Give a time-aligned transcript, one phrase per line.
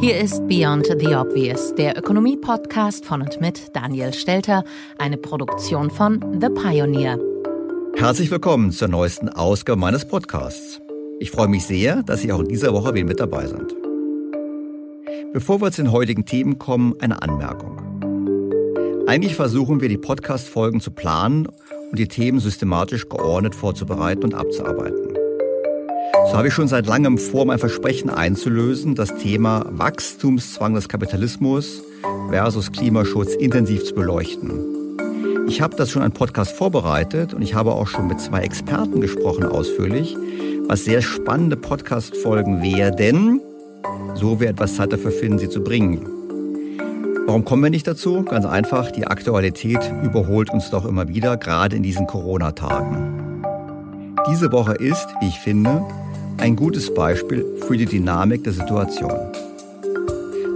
[0.00, 4.64] Hier ist Beyond the Obvious, der Ökonomie-Podcast von und mit Daniel Stelter,
[4.98, 7.18] eine Produktion von The Pioneer.
[7.94, 10.80] Herzlich willkommen zur neuesten Ausgabe meines Podcasts.
[11.20, 13.74] Ich freue mich sehr, dass Sie auch in dieser Woche wieder mit dabei sind.
[15.32, 17.78] Bevor wir zu den heutigen Themen kommen, eine Anmerkung.
[19.06, 21.46] Eigentlich versuchen wir, die Podcast-Folgen zu planen
[21.90, 25.11] und die Themen systematisch geordnet vorzubereiten und abzuarbeiten.
[26.12, 31.82] So habe ich schon seit langem vor, mein Versprechen einzulösen, das Thema Wachstumszwang des Kapitalismus
[32.30, 34.98] versus Klimaschutz intensiv zu beleuchten.
[35.48, 39.00] Ich habe das schon einen Podcast vorbereitet und ich habe auch schon mit zwei Experten
[39.00, 40.16] gesprochen ausführlich,
[40.68, 43.40] was sehr spannende Podcast-Folgen werden,
[44.14, 46.06] so wir etwas Zeit dafür finden, sie zu bringen.
[47.26, 48.22] Warum kommen wir nicht dazu?
[48.22, 53.21] Ganz einfach, die Aktualität überholt uns doch immer wieder, gerade in diesen Corona-Tagen.
[54.30, 55.84] Diese Woche ist, wie ich finde,
[56.38, 59.12] ein gutes Beispiel für die Dynamik der Situation.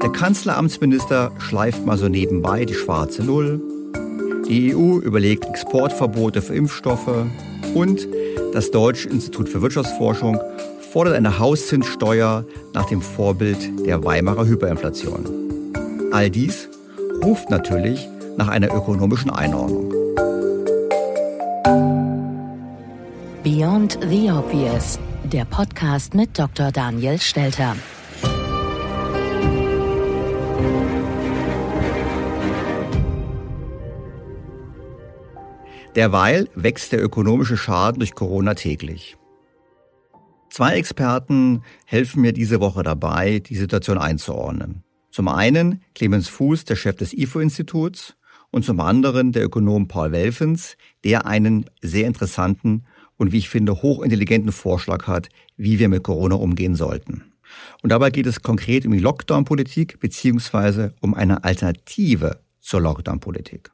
[0.02, 3.60] Der Kanzleramtsminister schleift mal so nebenbei die schwarze Null.
[4.48, 7.26] Die EU überlegt Exportverbote für Impfstoffe
[7.74, 8.06] und
[8.52, 10.38] das Deutsche Institut für Wirtschaftsforschung
[10.92, 15.26] fordert eine Hauszinssteuer nach dem Vorbild der Weimarer Hyperinflation.
[16.12, 16.68] All dies
[17.22, 19.85] ruft natürlich nach einer ökonomischen Einordnung.
[23.56, 26.70] Beyond the Obvious der Podcast mit Dr.
[26.70, 27.74] Daniel Stelter.
[35.94, 39.16] Derweil wächst der ökonomische Schaden durch Corona täglich.
[40.50, 44.82] Zwei Experten helfen mir diese Woche dabei, die Situation einzuordnen.
[45.10, 48.16] Zum einen Clemens Fuß, der Chef des IFO-Instituts,
[48.50, 52.84] und zum anderen der Ökonom Paul Welfens, der einen sehr interessanten
[53.16, 57.32] und wie ich finde hochintelligenten Vorschlag hat, wie wir mit Corona umgehen sollten.
[57.82, 63.70] Und dabei geht es konkret um die Lockdown-Politik beziehungsweise um eine Alternative zur Lockdown-Politik.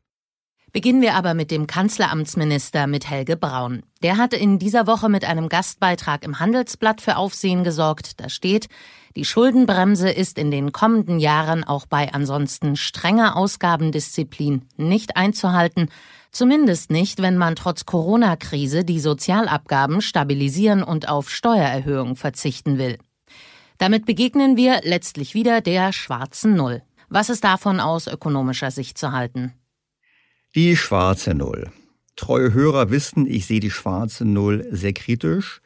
[0.72, 3.82] Beginnen wir aber mit dem Kanzleramtsminister mit Helge Braun.
[4.02, 8.20] Der hatte in dieser Woche mit einem Gastbeitrag im Handelsblatt für Aufsehen gesorgt.
[8.20, 8.68] Da steht,
[9.14, 15.90] die Schuldenbremse ist in den kommenden Jahren auch bei ansonsten strenger Ausgabendisziplin nicht einzuhalten.
[16.32, 22.98] Zumindest nicht, wenn man trotz Corona-Krise die Sozialabgaben stabilisieren und auf Steuererhöhungen verzichten will.
[23.76, 26.82] Damit begegnen wir letztlich wieder der schwarzen Null.
[27.10, 29.52] Was ist davon aus ökonomischer Sicht zu halten?
[30.54, 31.70] Die schwarze Null.
[32.16, 35.60] Treue Hörer wissen, ich sehe die schwarze Null sehr kritisch.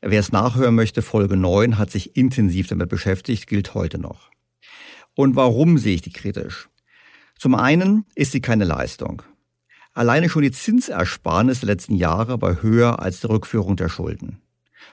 [0.00, 4.30] Wer es nachhören möchte, Folge 9 hat sich intensiv damit beschäftigt, gilt heute noch.
[5.16, 6.68] Und warum sehe ich die kritisch?
[7.36, 9.22] Zum einen ist sie keine Leistung.
[9.96, 14.42] Alleine schon die Zinsersparnis der letzten Jahre war höher als die Rückführung der Schulden.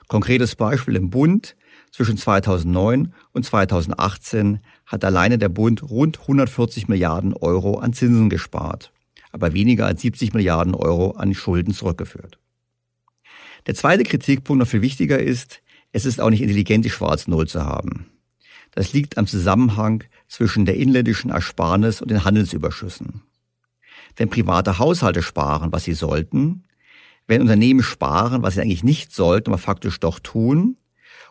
[0.07, 1.55] Konkretes Beispiel im Bund.
[1.91, 8.93] Zwischen 2009 und 2018 hat alleine der Bund rund 140 Milliarden Euro an Zinsen gespart,
[9.31, 12.37] aber weniger als 70 Milliarden Euro an Schulden zurückgeführt.
[13.65, 17.65] Der zweite Kritikpunkt noch viel wichtiger ist, es ist auch nicht intelligent, die Schwarz-Null zu
[17.65, 18.05] haben.
[18.73, 23.21] Das liegt am Zusammenhang zwischen der inländischen Ersparnis und den Handelsüberschüssen
[24.15, 26.63] wenn private Haushalte sparen, was sie sollten,
[27.27, 30.77] wenn Unternehmen sparen, was sie eigentlich nicht sollten, aber faktisch doch tun,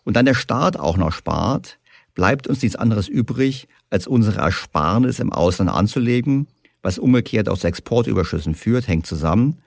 [0.05, 1.79] und dann der Staat auch noch spart,
[2.15, 6.47] bleibt uns nichts anderes übrig, als unsere Ersparnis im Ausland anzulegen,
[6.83, 9.59] was umgekehrt auch zu Exportüberschüssen führt, hängt zusammen.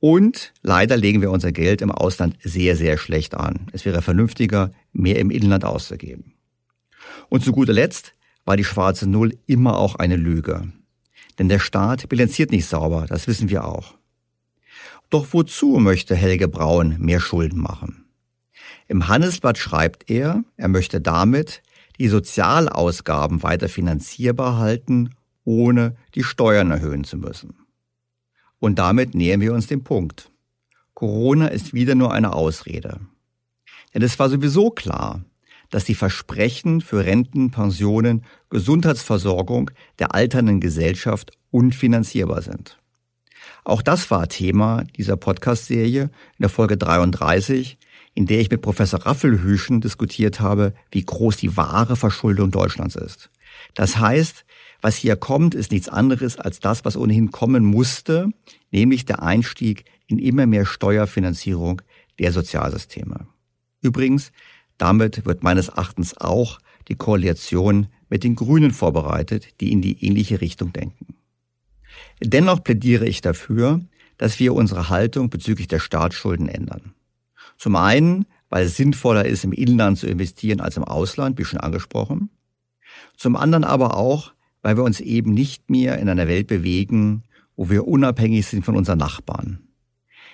[0.00, 3.68] Und leider legen wir unser Geld im Ausland sehr, sehr schlecht an.
[3.72, 6.34] Es wäre vernünftiger, mehr im Inland auszugeben.
[7.28, 8.12] Und zu guter Letzt
[8.44, 10.72] war die schwarze Null immer auch eine Lüge.
[11.42, 13.94] Denn der Staat bilanziert nicht sauber, das wissen wir auch.
[15.10, 18.04] Doch wozu möchte Helge Braun mehr Schulden machen?
[18.86, 21.60] Im Handelsblatt schreibt er, er möchte damit
[21.98, 27.56] die Sozialausgaben weiter finanzierbar halten, ohne die Steuern erhöhen zu müssen.
[28.60, 30.30] Und damit nähern wir uns dem Punkt.
[30.94, 33.00] Corona ist wieder nur eine Ausrede.
[33.92, 35.24] Denn es war sowieso klar,
[35.72, 42.78] dass die Versprechen für Renten, Pensionen, Gesundheitsversorgung der alternden Gesellschaft unfinanzierbar sind.
[43.64, 47.78] Auch das war Thema dieser Podcast-Serie in der Folge 33,
[48.14, 53.30] in der ich mit Professor Raffelhüschen diskutiert habe, wie groß die wahre Verschuldung Deutschlands ist.
[53.74, 54.44] Das heißt,
[54.82, 58.28] was hier kommt, ist nichts anderes als das, was ohnehin kommen musste,
[58.70, 61.80] nämlich der Einstieg in immer mehr Steuerfinanzierung
[62.18, 63.26] der Sozialsysteme.
[63.80, 64.32] Übrigens,
[64.82, 66.58] damit wird meines Erachtens auch
[66.88, 71.14] die Koalition mit den Grünen vorbereitet, die in die ähnliche Richtung denken.
[72.20, 73.80] Dennoch plädiere ich dafür,
[74.18, 76.94] dass wir unsere Haltung bezüglich der Staatsschulden ändern.
[77.56, 81.60] Zum einen, weil es sinnvoller ist, im Inland zu investieren als im Ausland, wie schon
[81.60, 82.30] angesprochen.
[83.16, 84.32] Zum anderen aber auch,
[84.62, 87.22] weil wir uns eben nicht mehr in einer Welt bewegen,
[87.54, 89.60] wo wir unabhängig sind von unseren Nachbarn.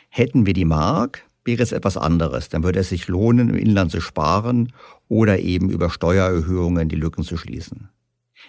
[0.08, 2.50] Hätten wir die Mark, wäre es etwas anderes.
[2.50, 4.72] Dann würde es sich lohnen, im Inland zu sparen
[5.08, 7.88] oder eben über Steuererhöhungen die Lücken zu schließen.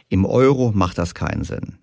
[0.09, 1.77] Im Euro macht das keinen Sinn.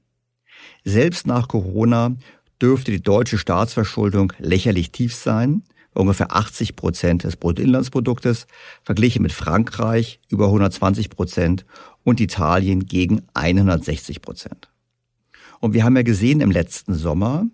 [0.84, 2.14] Selbst nach Corona
[2.60, 5.62] dürfte die deutsche Staatsverschuldung lächerlich tief sein,
[5.94, 8.46] ungefähr 80 Prozent des Bruttoinlandsproduktes,
[8.82, 11.64] verglichen mit Frankreich über 120 Prozent
[12.04, 14.69] und Italien gegen 160 Prozent.
[15.60, 17.46] Und wir haben ja gesehen im letzten Sommer,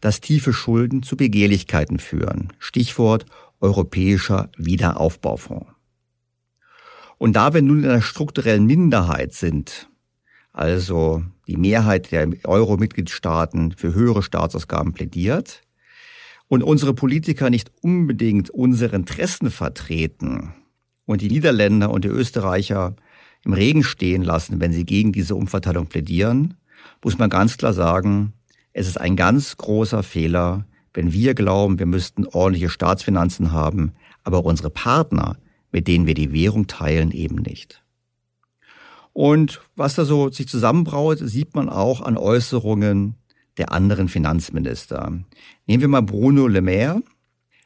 [0.00, 2.52] dass tiefe Schulden zu Begehrlichkeiten führen.
[2.58, 3.26] Stichwort
[3.60, 5.66] Europäischer Wiederaufbaufonds.
[7.18, 9.88] Und da wir nun in einer strukturellen Minderheit sind,
[10.52, 15.62] also die Mehrheit der Euro-Mitgliedstaaten für höhere Staatsausgaben plädiert
[16.48, 20.54] und unsere Politiker nicht unbedingt unsere Interessen vertreten
[21.06, 22.96] und die Niederländer und die Österreicher
[23.44, 26.54] im Regen stehen lassen, wenn sie gegen diese Umverteilung plädieren,
[27.02, 28.32] muss man ganz klar sagen,
[28.78, 33.92] es ist ein ganz großer Fehler, wenn wir glauben, wir müssten ordentliche Staatsfinanzen haben,
[34.22, 35.38] aber unsere Partner,
[35.72, 37.82] mit denen wir die Währung teilen, eben nicht.
[39.14, 43.14] Und was da so sich zusammenbraut, sieht man auch an Äußerungen
[43.56, 45.10] der anderen Finanzminister.
[45.66, 47.00] Nehmen wir mal Bruno Le Maire,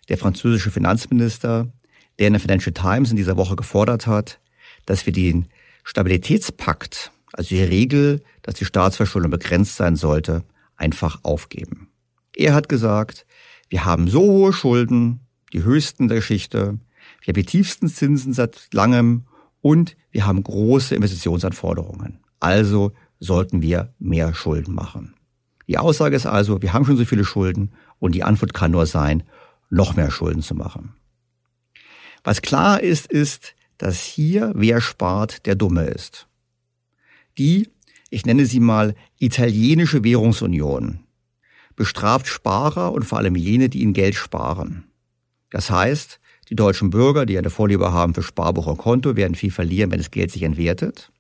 [0.09, 1.73] der französische Finanzminister,
[2.21, 4.39] der in der Financial Times in dieser Woche gefordert hat,
[4.87, 5.47] dass wir den
[5.83, 10.45] Stabilitätspakt, also die Regel, dass die Staatsverschuldung begrenzt sein sollte,
[10.81, 11.89] einfach aufgeben.
[12.35, 13.27] Er hat gesagt,
[13.69, 15.21] wir haben so hohe Schulden,
[15.53, 16.79] die höchsten der Geschichte,
[17.21, 19.27] wir haben die tiefsten Zinsen seit langem
[19.61, 22.19] und wir haben große Investitionsanforderungen.
[22.41, 25.15] Also sollten wir mehr Schulden machen.
[25.69, 28.87] Die Aussage ist also, wir haben schon so viele Schulden und die Antwort kann nur
[28.87, 29.23] sein,
[29.69, 30.95] noch mehr Schulden zu machen.
[32.25, 36.27] Was klar ist, ist, dass hier wer spart, der Dumme ist.
[37.39, 37.71] Die
[38.11, 41.01] ich nenne sie mal italienische Währungsunion,
[41.77, 44.85] bestraft Sparer und vor allem jene, die ihnen Geld sparen.
[45.51, 46.21] Das heißt,
[46.51, 49.99] die deutschen Bürger, die eine Vorliebe haben für Sparbuch und Konto, werden viel verlieren, wenn
[49.99, 51.13] das Geld sich entwertet.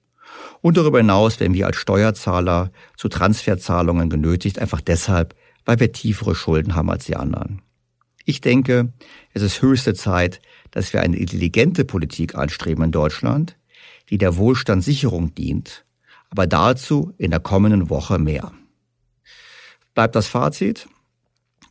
[0.61, 5.35] Und darüber hinaus werden wir als Steuerzahler zu Transferzahlungen genötigt, einfach deshalb,
[5.65, 7.63] weil wir tiefere Schulden haben als die anderen.
[8.25, 8.93] Ich denke,
[9.33, 10.41] es ist höchste Zeit,
[10.73, 13.57] dass wir eine intelligente Politik anstreben in Deutschland,
[14.11, 15.85] die der Wohlstandssicherung dient
[16.31, 18.53] aber dazu in der kommenden Woche mehr.
[19.94, 20.88] Bleibt das Fazit?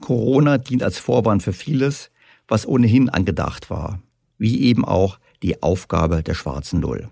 [0.01, 2.11] Corona dient als Vorwand für vieles,
[2.47, 4.01] was ohnehin angedacht war,
[4.37, 7.09] wie eben auch die Aufgabe der schwarzen Null.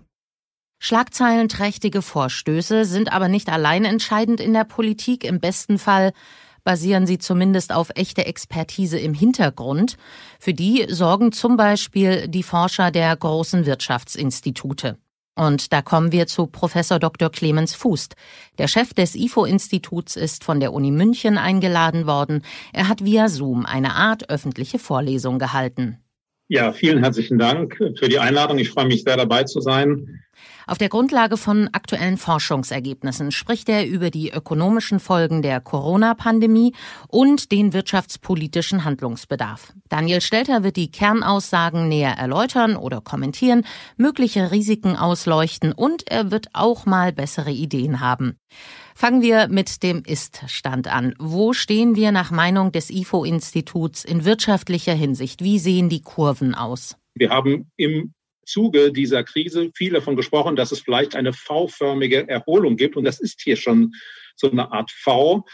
[0.80, 5.24] Schlagzeilenträchtige Vorstöße sind aber nicht allein entscheidend in der Politik.
[5.24, 6.12] Im besten Fall
[6.62, 9.96] basieren sie zumindest auf echte Expertise im Hintergrund.
[10.38, 14.98] Für die sorgen zum Beispiel die Forscher der großen Wirtschaftsinstitute.
[15.38, 17.30] Und da kommen wir zu Professor Dr.
[17.30, 18.16] Clemens Fußt.
[18.58, 22.42] Der Chef des IFO-Instituts ist von der Uni München eingeladen worden.
[22.72, 25.98] Er hat via Zoom eine Art öffentliche Vorlesung gehalten.
[26.48, 28.58] Ja, vielen herzlichen Dank für die Einladung.
[28.58, 30.24] Ich freue mich sehr dabei zu sein.
[30.68, 36.74] Auf der Grundlage von aktuellen Forschungsergebnissen spricht er über die ökonomischen Folgen der Corona-Pandemie
[37.08, 39.72] und den wirtschaftspolitischen Handlungsbedarf.
[39.88, 43.64] Daniel Stelter wird die Kernaussagen näher erläutern oder kommentieren,
[43.96, 48.36] mögliche Risiken ausleuchten und er wird auch mal bessere Ideen haben.
[48.94, 51.14] Fangen wir mit dem Ist-Stand an.
[51.18, 55.42] Wo stehen wir nach Meinung des IFO-Instituts in wirtschaftlicher Hinsicht?
[55.42, 56.98] Wie sehen die Kurven aus?
[57.14, 58.12] Wir haben im
[58.48, 62.96] Zuge dieser Krise viel davon gesprochen, dass es vielleicht eine V-förmige Erholung gibt.
[62.96, 63.92] Und das ist hier schon
[64.36, 65.44] so eine Art V.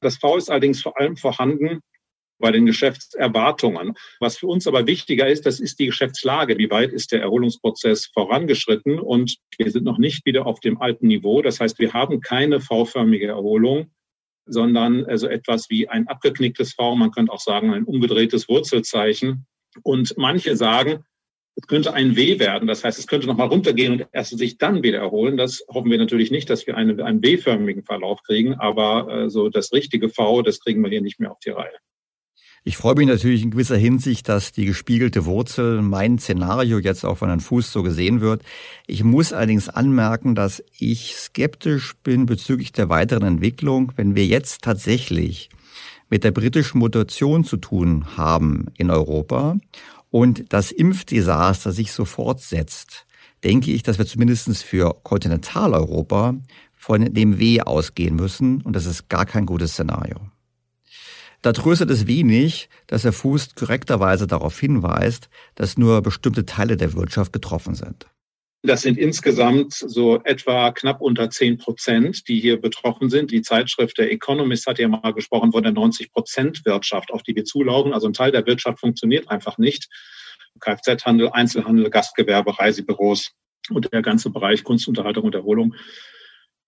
[0.00, 1.80] Das V ist allerdings vor allem vorhanden
[2.40, 3.94] bei den Geschäftserwartungen.
[4.18, 6.58] Was für uns aber wichtiger ist, das ist die Geschäftslage.
[6.58, 8.98] Wie weit ist der Erholungsprozess vorangeschritten?
[8.98, 11.42] Und wir sind noch nicht wieder auf dem alten Niveau.
[11.42, 13.92] Das heißt, wir haben keine V-förmige Erholung,
[14.46, 16.96] sondern also etwas wie ein abgeknicktes V.
[16.96, 19.46] Man könnte auch sagen, ein umgedrehtes Wurzelzeichen.
[19.82, 21.04] Und manche sagen,
[21.60, 22.66] es könnte ein W werden.
[22.66, 25.36] Das heißt, es könnte nochmal runtergehen und erst sich dann wieder erholen.
[25.36, 28.54] Das hoffen wir natürlich nicht, dass wir eine, einen W-förmigen Verlauf kriegen.
[28.54, 31.72] Aber äh, so das richtige V, das kriegen wir hier nicht mehr auf die Reihe.
[32.62, 37.16] Ich freue mich natürlich in gewisser Hinsicht, dass die gespiegelte Wurzel mein Szenario jetzt auch
[37.16, 38.42] von Herrn Fuß so gesehen wird.
[38.86, 43.92] Ich muss allerdings anmerken, dass ich skeptisch bin bezüglich der weiteren Entwicklung.
[43.96, 45.48] Wenn wir jetzt tatsächlich
[46.10, 49.56] mit der britischen Mutation zu tun haben in Europa
[50.10, 53.06] und das Impfdesaster sich so fortsetzt,
[53.44, 56.34] denke ich, dass wir zumindest für Kontinentaleuropa
[56.76, 60.20] von dem W ausgehen müssen und das ist gar kein gutes Szenario.
[61.42, 66.92] Da tröstet es wenig, dass Herr Fuß korrekterweise darauf hinweist, dass nur bestimmte Teile der
[66.92, 68.06] Wirtschaft betroffen sind.
[68.62, 73.30] Das sind insgesamt so etwa knapp unter zehn Prozent, die hier betroffen sind.
[73.30, 77.34] Die Zeitschrift der Economist hat ja mal gesprochen von der 90 Prozent Wirtschaft, auf die
[77.34, 77.94] wir zulaufen.
[77.94, 79.88] Also ein Teil der Wirtschaft funktioniert einfach nicht.
[80.60, 83.30] Kfz-Handel, Einzelhandel, Gastgewerbe, Reisebüros
[83.70, 85.74] und der ganze Bereich Kunst, Unterhaltung und Erholung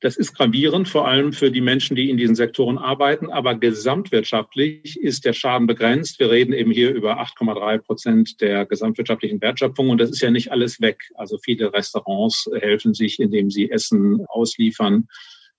[0.03, 3.31] das ist gravierend, vor allem für die Menschen, die in diesen Sektoren arbeiten.
[3.31, 6.19] Aber gesamtwirtschaftlich ist der Schaden begrenzt.
[6.19, 9.91] Wir reden eben hier über 8,3 Prozent der gesamtwirtschaftlichen Wertschöpfung.
[9.91, 11.09] Und das ist ja nicht alles weg.
[11.15, 15.07] Also viele Restaurants helfen sich, indem sie Essen ausliefern.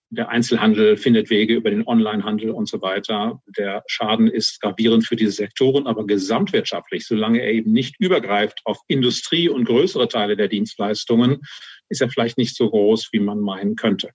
[0.09, 3.41] Der Einzelhandel findet Wege über den Onlinehandel und so weiter.
[3.57, 8.77] Der Schaden ist gravierend für diese Sektoren, aber gesamtwirtschaftlich, solange er eben nicht übergreift auf
[8.89, 11.39] Industrie und größere Teile der Dienstleistungen,
[11.88, 14.09] ist er vielleicht nicht so groß, wie man meinen könnte.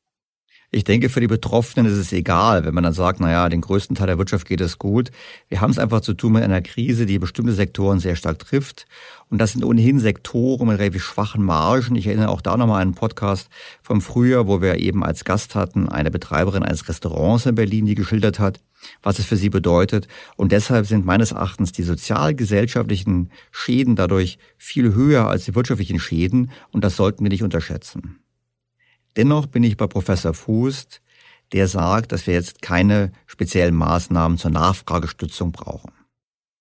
[0.71, 3.97] Ich denke, für die Betroffenen ist es egal, wenn man dann sagt, naja, den größten
[3.97, 5.11] Teil der Wirtschaft geht es gut.
[5.49, 8.87] Wir haben es einfach zu tun mit einer Krise, die bestimmte Sektoren sehr stark trifft.
[9.31, 11.97] Und das sind ohnehin Sektoren mit relativ schwachen Margen.
[11.97, 13.49] Ich erinnere auch da nochmal an einen Podcast
[13.83, 17.95] vom Frühjahr, wo wir eben als Gast hatten eine Betreiberin eines Restaurants in Berlin, die
[17.95, 18.61] geschildert hat,
[19.03, 20.07] was es für sie bedeutet.
[20.37, 26.51] Und deshalb sind meines Erachtens die sozialgesellschaftlichen Schäden dadurch viel höher als die wirtschaftlichen Schäden.
[26.73, 28.19] Und das sollten wir nicht unterschätzen.
[29.19, 31.03] Dennoch bin ich bei Professor Fußt,
[31.53, 35.91] der sagt, dass wir jetzt keine speziellen Maßnahmen zur Nachfragestützung brauchen.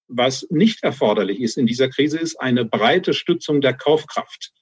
[0.07, 4.53] Was nicht erforderlich ist in dieser Krise, ist eine breite Stützung der Kaufkraft,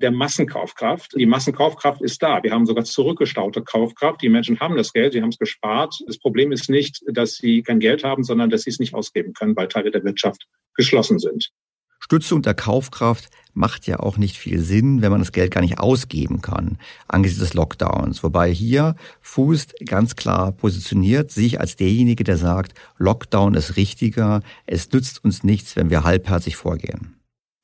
[0.00, 1.12] der Massenkaufkraft.
[1.16, 2.42] Die Massenkaufkraft ist da.
[2.42, 4.20] Wir haben sogar zurückgestaute Kaufkraft.
[4.20, 5.94] Die Menschen haben das Geld, sie haben es gespart.
[6.08, 9.34] Das Problem ist nicht, dass sie kein Geld haben, sondern dass sie es nicht ausgeben
[9.34, 11.52] können, weil Teile der Wirtschaft geschlossen sind.
[12.00, 15.78] Stützung der Kaufkraft macht ja auch nicht viel Sinn, wenn man das Geld gar nicht
[15.78, 18.22] ausgeben kann angesichts des Lockdowns.
[18.22, 24.92] Wobei hier Fußt ganz klar positioniert sich als derjenige, der sagt, Lockdown ist richtiger, es
[24.92, 27.16] nützt uns nichts, wenn wir halbherzig vorgehen.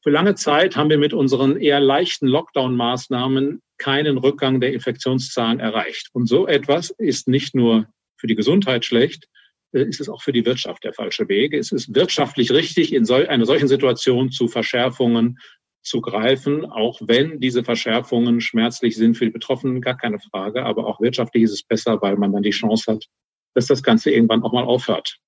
[0.03, 6.09] Für lange Zeit haben wir mit unseren eher leichten Lockdown-Maßnahmen keinen Rückgang der Infektionszahlen erreicht.
[6.13, 9.29] Und so etwas ist nicht nur für die Gesundheit schlecht,
[9.73, 11.55] ist es auch für die Wirtschaft der falsche Weg.
[11.55, 15.39] Es ist wirtschaftlich richtig, in einer solchen Situation zu Verschärfungen
[15.83, 20.65] zu greifen, auch wenn diese Verschärfungen schmerzlich sind für die Betroffenen, gar keine Frage.
[20.65, 23.07] Aber auch wirtschaftlich ist es besser, weil man dann die Chance hat,
[23.55, 25.19] dass das Ganze irgendwann auch mal aufhört.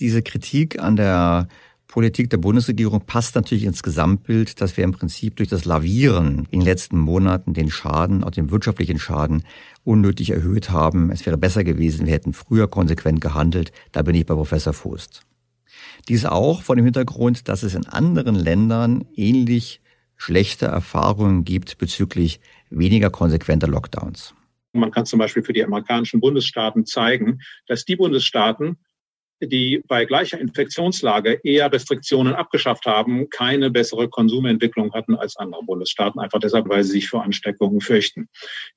[0.00, 1.48] Diese Kritik an der
[1.90, 6.60] Politik der Bundesregierung passt natürlich ins Gesamtbild, dass wir im Prinzip durch das Lavieren in
[6.60, 9.42] den letzten Monaten den Schaden, auch den wirtschaftlichen Schaden,
[9.82, 11.10] unnötig erhöht haben.
[11.10, 13.72] Es wäre besser gewesen, wir hätten früher konsequent gehandelt.
[13.90, 15.22] Da bin ich bei Professor Fußt.
[16.08, 19.80] Dies auch vor dem Hintergrund, dass es in anderen Ländern ähnlich
[20.16, 24.32] schlechte Erfahrungen gibt bezüglich weniger konsequenter Lockdowns.
[24.72, 28.78] Man kann zum Beispiel für die amerikanischen Bundesstaaten zeigen, dass die Bundesstaaten,
[29.40, 36.20] die bei gleicher Infektionslage eher Restriktionen abgeschafft haben, keine bessere Konsumentwicklung hatten als andere Bundesstaaten,
[36.20, 38.28] einfach deshalb, weil sie sich vor Ansteckungen fürchten.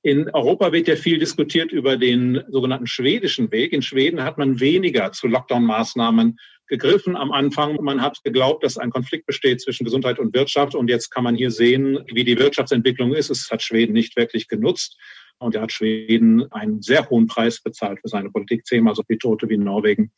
[0.02, 3.72] In Europa wird ja viel diskutiert über den sogenannten schwedischen Weg.
[3.72, 7.76] In Schweden hat man weniger zu Lockdown-Maßnahmen gegriffen am Anfang.
[7.82, 10.74] Man hat geglaubt, dass ein Konflikt besteht zwischen Gesundheit und Wirtschaft.
[10.74, 13.30] Und jetzt kann man hier sehen, wie die Wirtschaftsentwicklung ist.
[13.30, 14.98] Es hat Schweden nicht wirklich genutzt.
[15.38, 19.18] Und er hat Schweden einen sehr hohen Preis bezahlt für seine Politik, zehnmal so viel
[19.18, 20.12] Tote wie Norwegen.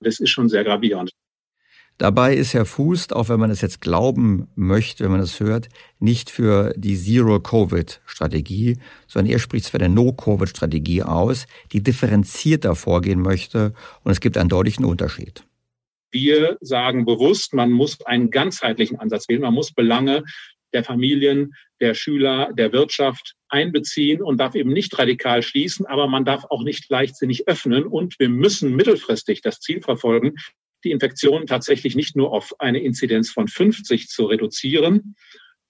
[0.00, 1.12] Das ist schon sehr gravierend.
[1.98, 5.70] Dabei ist Herr Fuß, auch wenn man es jetzt glauben möchte, wenn man es hört,
[5.98, 8.76] nicht für die Zero-Covid-Strategie,
[9.06, 13.72] sondern er spricht für eine No-Covid-Strategie aus, die differenzierter vorgehen möchte.
[14.04, 15.44] Und es gibt einen deutlichen Unterschied.
[16.10, 19.42] Wir sagen bewusst, man muss einen ganzheitlichen Ansatz wählen.
[19.42, 20.22] Man muss Belange
[20.76, 26.26] der Familien, der Schüler, der Wirtschaft einbeziehen und darf eben nicht radikal schließen, aber man
[26.26, 27.84] darf auch nicht leichtsinnig öffnen.
[27.84, 30.34] Und wir müssen mittelfristig das Ziel verfolgen,
[30.84, 35.16] die Infektion tatsächlich nicht nur auf eine Inzidenz von 50 zu reduzieren,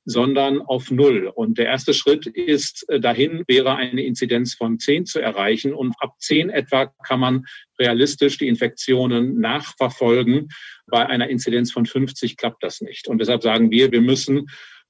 [0.05, 1.31] sondern auf Null.
[1.33, 5.73] Und der erste Schritt ist äh, dahin, wäre eine Inzidenz von 10 zu erreichen.
[5.73, 7.45] Und ab 10 etwa kann man
[7.79, 10.49] realistisch die Infektionen nachverfolgen.
[10.89, 13.07] Bei einer Inzidenz von 50 klappt das nicht.
[13.09, 14.47] Und deshalb sagen wir, wir müssen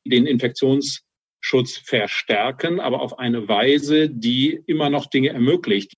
[0.08, 5.94] den Infektionsschutz verstärken, aber auf eine Weise, die immer noch Dinge ermöglicht.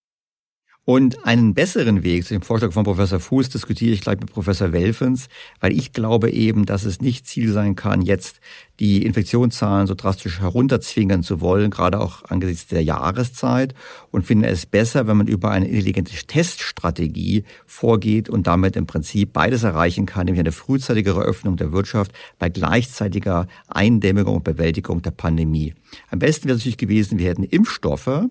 [0.89, 4.73] Und einen besseren Weg zu dem Vorschlag von Professor Fuß diskutiere ich gleich mit Professor
[4.73, 5.29] Welfens,
[5.61, 8.41] weil ich glaube eben, dass es nicht Ziel sein kann, jetzt
[8.81, 13.75] die Infektionszahlen so drastisch herunterzwingen zu wollen, gerade auch angesichts der Jahreszeit
[14.13, 19.35] und finde es besser, wenn man über eine intelligente Teststrategie vorgeht und damit im Prinzip
[19.35, 25.11] beides erreichen kann, nämlich eine frühzeitigere Öffnung der Wirtschaft bei gleichzeitiger Eindämmung und Bewältigung der
[25.11, 25.75] Pandemie.
[26.11, 28.31] Am besten wäre es natürlich gewesen, wir hätten Impfstoffe,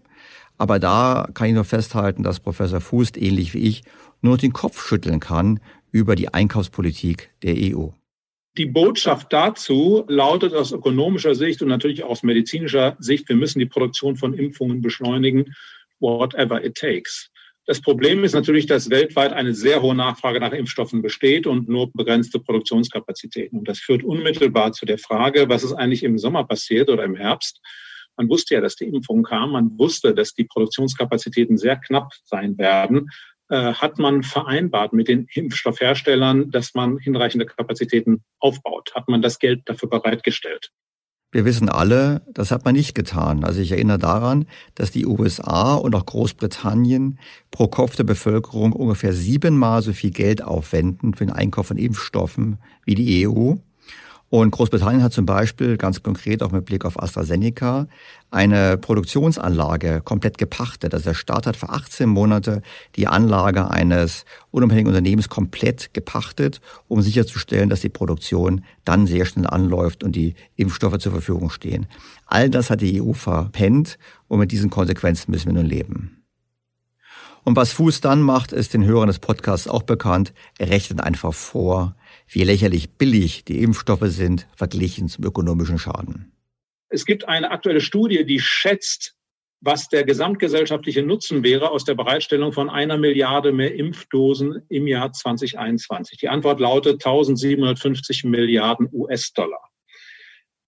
[0.57, 3.83] aber da kann ich nur festhalten, dass Professor Fußt ähnlich wie ich
[4.21, 5.59] nur den Kopf schütteln kann
[5.91, 7.89] über die Einkaufspolitik der EU.
[8.57, 13.67] Die Botschaft dazu lautet aus ökonomischer Sicht und natürlich aus medizinischer Sicht, wir müssen die
[13.67, 15.53] Produktion von Impfungen beschleunigen,
[15.99, 17.29] whatever it takes.
[17.67, 21.91] Das Problem ist natürlich, dass weltweit eine sehr hohe Nachfrage nach Impfstoffen besteht und nur
[21.91, 23.59] begrenzte Produktionskapazitäten.
[23.59, 27.15] Und das führt unmittelbar zu der Frage, was ist eigentlich im Sommer passiert oder im
[27.15, 27.61] Herbst?
[28.17, 29.51] Man wusste ja, dass die Impfung kam.
[29.51, 33.09] Man wusste, dass die Produktionskapazitäten sehr knapp sein werden.
[33.49, 38.91] Äh, hat man vereinbart mit den Impfstoffherstellern, dass man hinreichende Kapazitäten aufbaut?
[38.93, 40.71] Hat man das Geld dafür bereitgestellt?
[41.31, 43.43] Wir wissen alle, das hat man nicht getan.
[43.43, 47.19] Also ich erinnere daran, dass die USA und auch Großbritannien
[47.51, 52.59] pro Kopf der Bevölkerung ungefähr siebenmal so viel Geld aufwenden für den Einkauf von Impfstoffen
[52.85, 53.55] wie die EU.
[54.29, 57.87] Und Großbritannien hat zum Beispiel ganz konkret auch mit Blick auf AstraZeneca
[58.29, 60.93] eine Produktionsanlage komplett gepachtet.
[60.93, 62.61] Also der Staat hat für 18 Monate
[62.97, 69.47] die Anlage eines unabhängigen Unternehmens komplett gepachtet, um sicherzustellen, dass die Produktion dann sehr schnell
[69.47, 71.85] anläuft und die Impfstoffe zur Verfügung stehen.
[72.25, 76.17] All das hat die EU verpennt und mit diesen Konsequenzen müssen wir nun leben.
[77.45, 80.33] Und was Fuß dann macht, ist den Hörern des Podcasts auch bekannt.
[80.57, 81.95] Er rechnet einfach vor,
[82.27, 86.31] wie lächerlich billig die Impfstoffe sind verglichen zum ökonomischen Schaden.
[86.89, 89.15] Es gibt eine aktuelle Studie, die schätzt,
[89.61, 95.11] was der gesamtgesellschaftliche Nutzen wäre aus der Bereitstellung von einer Milliarde mehr Impfdosen im Jahr
[95.11, 96.19] 2021.
[96.19, 99.69] Die Antwort lautet 1750 Milliarden US-Dollar.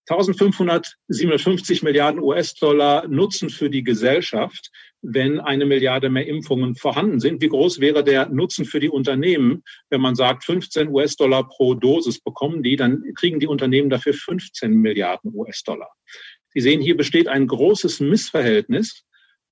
[0.09, 7.41] 1550 Milliarden US-Dollar Nutzen für die Gesellschaft, wenn eine Milliarde mehr Impfungen vorhanden sind.
[7.41, 12.19] Wie groß wäre der Nutzen für die Unternehmen, wenn man sagt, 15 US-Dollar pro Dosis
[12.19, 15.89] bekommen die, dann kriegen die Unternehmen dafür 15 Milliarden US-Dollar.
[16.49, 19.03] Sie sehen, hier besteht ein großes Missverhältnis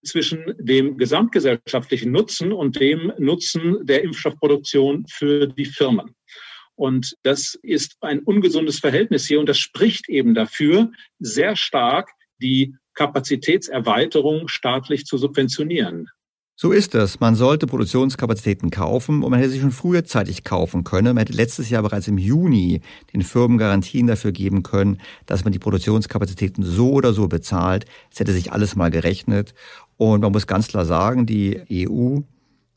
[0.04, 6.17] zwischen dem gesamtgesellschaftlichen Nutzen und dem Nutzen der Impfstoffproduktion für die Firmen.
[6.77, 12.75] Und das ist ein ungesundes Verhältnis hier und das spricht eben dafür, sehr stark die
[12.93, 16.07] Kapazitätserweiterung staatlich zu subventionieren.
[16.55, 17.20] So ist es.
[17.20, 21.16] Man sollte Produktionskapazitäten kaufen und man hätte sie schon frühzeitig kaufen können.
[21.16, 22.81] Man hätte letztes Jahr bereits im Juni
[23.13, 27.85] den Firmen Garantien dafür geben können, dass man die Produktionskapazitäten so oder so bezahlt.
[28.11, 29.55] Es hätte sich alles mal gerechnet.
[29.98, 32.22] Und man muss ganz klar sagen, die EU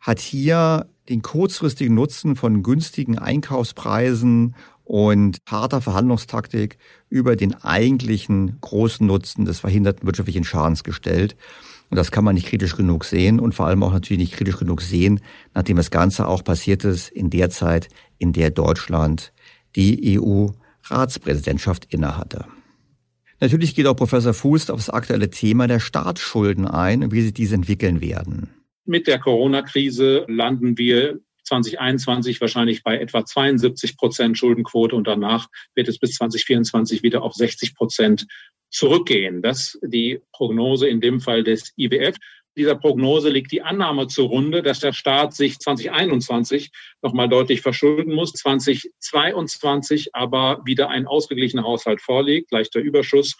[0.00, 9.06] hat hier den kurzfristigen Nutzen von günstigen Einkaufspreisen und harter Verhandlungstaktik über den eigentlichen großen
[9.06, 11.36] Nutzen des verhinderten wirtschaftlichen Schadens gestellt.
[11.90, 14.58] Und das kann man nicht kritisch genug sehen und vor allem auch natürlich nicht kritisch
[14.58, 15.20] genug sehen,
[15.54, 19.32] nachdem das Ganze auch passiert ist in der Zeit, in der Deutschland
[19.76, 22.46] die EU-Ratspräsidentschaft innehatte.
[23.40, 27.32] Natürlich geht auch Professor Fuß auf das aktuelle Thema der Staatsschulden ein und wie sich
[27.32, 28.50] diese entwickeln werden.
[28.90, 35.86] Mit der Corona-Krise landen wir 2021 wahrscheinlich bei etwa 72 Prozent Schuldenquote und danach wird
[35.86, 38.26] es bis 2024 wieder auf 60 Prozent
[38.68, 39.42] zurückgehen.
[39.42, 42.16] Das ist die Prognose in dem Fall des IWF.
[42.56, 48.32] Dieser Prognose liegt die Annahme zugrunde, dass der Staat sich 2021 nochmal deutlich verschulden muss,
[48.32, 53.36] 2022 aber wieder ein ausgeglichener Haushalt vorliegt, leichter Überschuss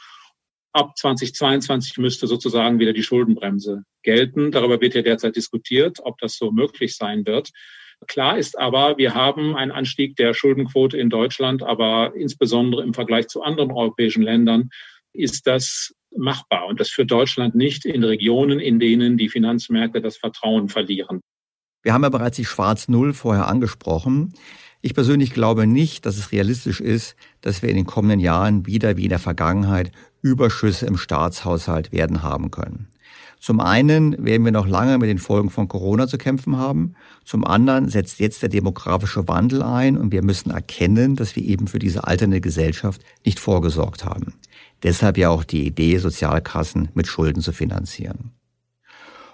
[0.73, 4.53] Ab 2022 müsste sozusagen wieder die Schuldenbremse gelten.
[4.53, 7.51] Darüber wird ja derzeit diskutiert, ob das so möglich sein wird.
[8.07, 13.29] Klar ist aber, wir haben einen Anstieg der Schuldenquote in Deutschland, aber insbesondere im Vergleich
[13.29, 14.71] zu anderen europäischen Ländern
[15.13, 16.67] ist das machbar.
[16.67, 21.21] Und das führt Deutschland nicht in Regionen, in denen die Finanzmärkte das Vertrauen verlieren.
[21.83, 24.35] Wir haben ja bereits die Schwarz-Null vorher angesprochen.
[24.83, 28.97] Ich persönlich glaube nicht, dass es realistisch ist, dass wir in den kommenden Jahren wieder
[28.97, 32.88] wie in der Vergangenheit Überschüsse im Staatshaushalt werden haben können.
[33.40, 36.95] Zum einen werden wir noch lange mit den Folgen von Corona zu kämpfen haben.
[37.25, 41.66] Zum anderen setzt jetzt der demografische Wandel ein und wir müssen erkennen, dass wir eben
[41.66, 44.35] für diese alternde Gesellschaft nicht vorgesorgt haben.
[44.83, 48.33] Deshalb ja auch die Idee, Sozialkassen mit Schulden zu finanzieren.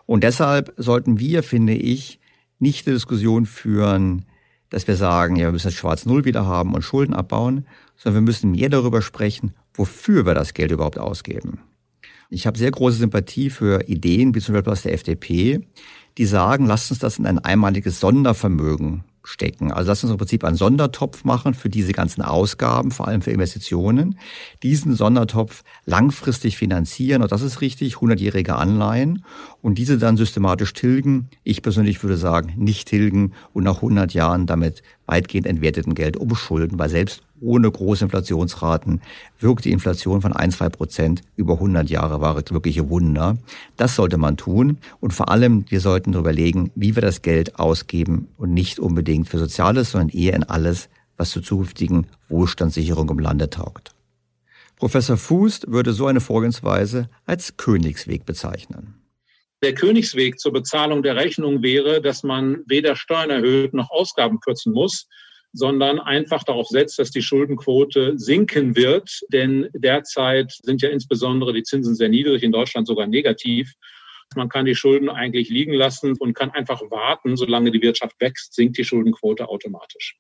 [0.07, 2.21] Und deshalb sollten wir, finde ich,
[2.61, 4.25] nicht eine Diskussion führen,
[4.71, 8.23] dass wir sagen, ja, wir müssen jetzt Schwarz Null wieder haben und Schulden abbauen, sondern
[8.23, 11.61] wir müssen mehr darüber sprechen, wofür wir das Geld überhaupt ausgeben.
[12.29, 15.61] Ich habe sehr große Sympathie für Ideen, wie zum Beispiel aus der FDP,
[16.19, 19.73] die sagen, lasst uns das in ein einmaliges Sondervermögen stecken.
[19.73, 23.33] Also lasst uns im Prinzip einen Sondertopf machen für diese ganzen Ausgaben, vor allem für
[23.33, 24.19] Investitionen.
[24.63, 29.25] Diesen Sondertopf langfristig finanzieren, und das ist richtig, 100-jährige Anleihen
[29.67, 31.29] und diese dann systematisch tilgen.
[31.43, 36.79] Ich persönlich würde sagen, nicht tilgen und nach 100 Jahren damit weitgehend entwerteten Geld umschulden,
[36.79, 39.01] weil selbst ohne große Inflationsraten
[39.41, 43.39] wirkt die Inflation von ein, zwei Prozent über 100 Jahre war wirkliche Wunder.
[43.77, 44.79] Das sollte man tun.
[45.01, 49.29] Und vor allem, wir sollten darüber legen, wie wir das Geld ausgeben und nicht unbedingt
[49.29, 53.97] für Soziales, sondern eher in alles, was zur zukünftigen Wohlstandssicherung im Lande taugt.
[54.77, 58.96] Professor Fuß würde so eine Vorgehensweise als Königsweg bezeichnen.
[59.67, 64.73] Der Königsweg zur Bezahlung der Rechnung wäre, dass man weder Steuern erhöht noch Ausgaben kürzen
[64.73, 65.09] muss,
[65.53, 69.23] sondern einfach darauf setzt, dass die Schuldenquote sinken wird.
[69.33, 73.73] Denn derzeit sind ja insbesondere die Zinsen sehr niedrig, in Deutschland sogar negativ.
[74.37, 78.55] Man kann die Schulden eigentlich liegen lassen und kann einfach warten, solange die Wirtschaft wächst,
[78.55, 80.17] sinkt die Schuldenquote automatisch.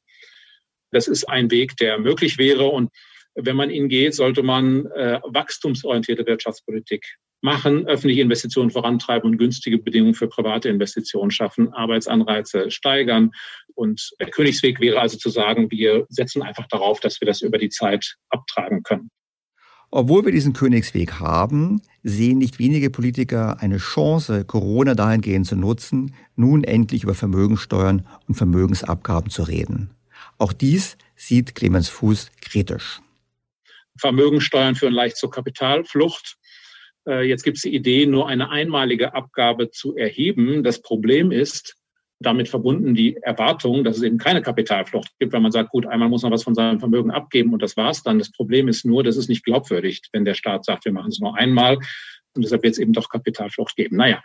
[0.91, 2.65] Das ist ein Weg, der möglich wäre.
[2.65, 2.91] Und
[3.37, 7.07] wenn man ihn geht, sollte man äh, wachstumsorientierte Wirtschaftspolitik
[7.47, 13.31] machen, öffentliche Investitionen vorantreiben und günstige Bedingungen für private Investitionen schaffen, Arbeitsanreize steigern.
[13.75, 17.59] Und der Königsweg wäre also zu sagen, wir setzen einfach darauf, dass wir das über
[17.59, 19.11] die Zeit abtragen können.
[19.93, 26.15] Obwohl wir diesen Königsweg haben, sehen nicht wenige Politiker eine Chance, Corona dahingehend zu nutzen,
[26.35, 29.91] nun endlich über Vermögensteuern und Vermögensabgaben zu reden.
[30.39, 33.01] Auch dies sieht Clemens Fuß kritisch.
[33.99, 36.37] Vermögensteuern führen leicht zur Kapitalflucht.
[37.07, 40.63] Äh, jetzt gibt es die Idee, nur eine einmalige Abgabe zu erheben.
[40.63, 41.77] Das Problem ist,
[42.19, 46.09] damit verbunden die Erwartung, dass es eben keine Kapitalflucht gibt, weil man sagt, gut, einmal
[46.09, 48.19] muss man was von seinem Vermögen abgeben und das war's dann.
[48.19, 51.21] Das Problem ist nur, das ist nicht glaubwürdig, wenn der Staat sagt, wir machen es
[51.21, 51.77] nur einmal
[52.35, 53.97] und deshalb wird es eben doch Kapitalflucht geben.
[53.97, 54.23] Naja,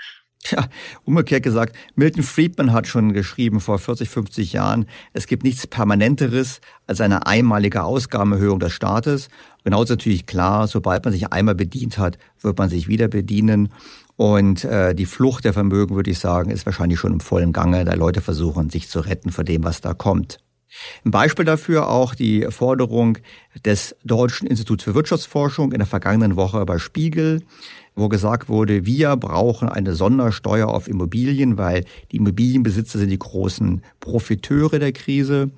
[0.49, 0.67] ja,
[1.05, 6.61] umgekehrt gesagt, Milton Friedman hat schon geschrieben vor 40, 50 Jahren, es gibt nichts Permanenteres
[6.87, 9.29] als eine einmalige Ausgabenerhöhung des Staates.
[9.63, 13.69] Genau ist natürlich klar, sobald man sich einmal bedient hat, wird man sich wieder bedienen.
[14.15, 17.85] Und äh, die Flucht der Vermögen, würde ich sagen, ist wahrscheinlich schon im vollen Gange,
[17.85, 20.39] da Leute versuchen, sich zu retten vor dem, was da kommt.
[21.03, 23.17] Ein Beispiel dafür auch die Forderung
[23.65, 27.43] des Deutschen Instituts für Wirtschaftsforschung in der vergangenen Woche bei Spiegel
[27.95, 33.83] wo gesagt wurde, wir brauchen eine Sondersteuer auf Immobilien, weil die Immobilienbesitzer sind die großen
[33.99, 35.51] Profiteure der Krise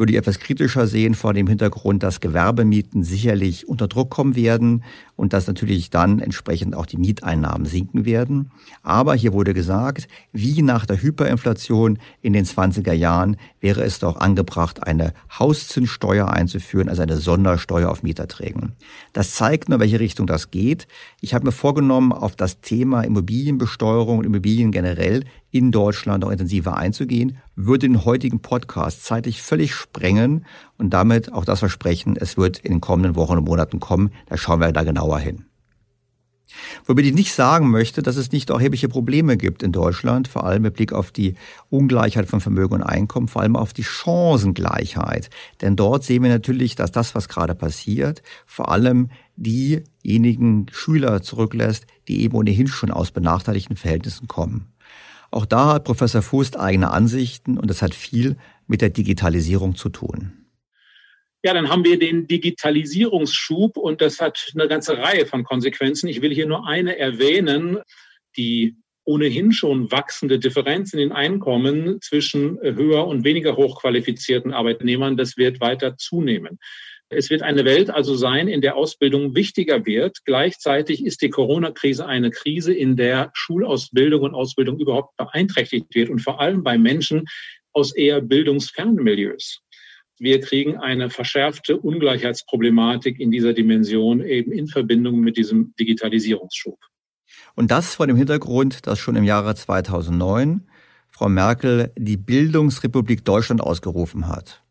[0.00, 4.82] würde ich etwas kritischer sehen vor dem Hintergrund, dass Gewerbemieten sicherlich unter Druck kommen werden
[5.14, 8.50] und dass natürlich dann entsprechend auch die Mieteinnahmen sinken werden.
[8.82, 14.16] Aber hier wurde gesagt, wie nach der Hyperinflation in den 20er Jahren wäre es doch
[14.16, 18.72] angebracht, eine Hauszinssteuer einzuführen, also eine Sondersteuer auf Mieterträgen.
[19.12, 20.86] Das zeigt nur, welche Richtung das geht.
[21.20, 26.76] Ich habe mir vorgenommen, auf das Thema Immobilienbesteuerung und Immobilien generell in Deutschland noch intensiver
[26.76, 30.46] einzugehen, würde den heutigen Podcast zeitlich völlig sprengen
[30.78, 34.10] und damit auch das Versprechen, es wird in den kommenden Wochen und Monaten kommen.
[34.26, 35.44] Da schauen wir da genauer hin.
[36.86, 40.62] Womit ich nicht sagen möchte, dass es nicht erhebliche Probleme gibt in Deutschland, vor allem
[40.62, 41.34] mit Blick auf die
[41.68, 45.30] Ungleichheit von Vermögen und Einkommen, vor allem auf die Chancengleichheit.
[45.60, 51.86] Denn dort sehen wir natürlich, dass das, was gerade passiert, vor allem diejenigen Schüler zurücklässt,
[52.08, 54.72] die eben ohnehin schon aus benachteiligten Verhältnissen kommen.
[55.30, 59.88] Auch da hat Professor Fußt eigene Ansichten und das hat viel mit der Digitalisierung zu
[59.88, 60.32] tun.
[61.42, 66.08] Ja, dann haben wir den Digitalisierungsschub und das hat eine ganze Reihe von Konsequenzen.
[66.08, 67.78] Ich will hier nur eine erwähnen,
[68.36, 75.36] die ohnehin schon wachsende Differenz in den Einkommen zwischen höher und weniger hochqualifizierten Arbeitnehmern, das
[75.36, 76.58] wird weiter zunehmen.
[77.12, 80.18] Es wird eine Welt also sein, in der Ausbildung wichtiger wird.
[80.24, 86.20] Gleichzeitig ist die Corona-Krise eine Krise, in der Schulausbildung und Ausbildung überhaupt beeinträchtigt wird und
[86.20, 87.24] vor allem bei Menschen
[87.72, 89.58] aus eher bildungsfernen Milieus.
[90.20, 96.78] Wir kriegen eine verschärfte Ungleichheitsproblematik in dieser Dimension eben in Verbindung mit diesem Digitalisierungsschub.
[97.56, 100.68] Und das vor dem Hintergrund, dass schon im Jahre 2009
[101.10, 104.62] Frau Merkel die Bildungsrepublik Deutschland ausgerufen hat.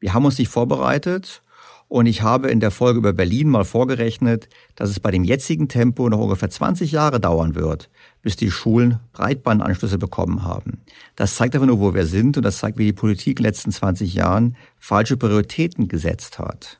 [0.00, 1.42] Wir haben uns nicht vorbereitet
[1.88, 5.68] und ich habe in der Folge über Berlin mal vorgerechnet, dass es bei dem jetzigen
[5.68, 7.90] Tempo noch ungefähr 20 Jahre dauern wird,
[8.22, 10.80] bis die Schulen Breitbandanschlüsse bekommen haben.
[11.16, 13.50] Das zeigt aber nur, wo wir sind und das zeigt, wie die Politik in den
[13.50, 16.78] letzten 20 Jahren falsche Prioritäten gesetzt hat.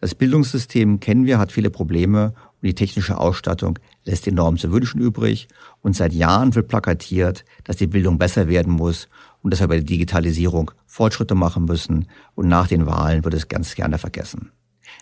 [0.00, 5.00] Das Bildungssystem kennen wir, hat viele Probleme und die technische Ausstattung lässt enorm zu wünschen
[5.00, 5.48] übrig.
[5.82, 9.08] Und seit Jahren wird plakatiert, dass die Bildung besser werden muss
[9.46, 13.46] und dass wir bei der Digitalisierung Fortschritte machen müssen und nach den Wahlen wird es
[13.46, 14.50] ganz gerne vergessen.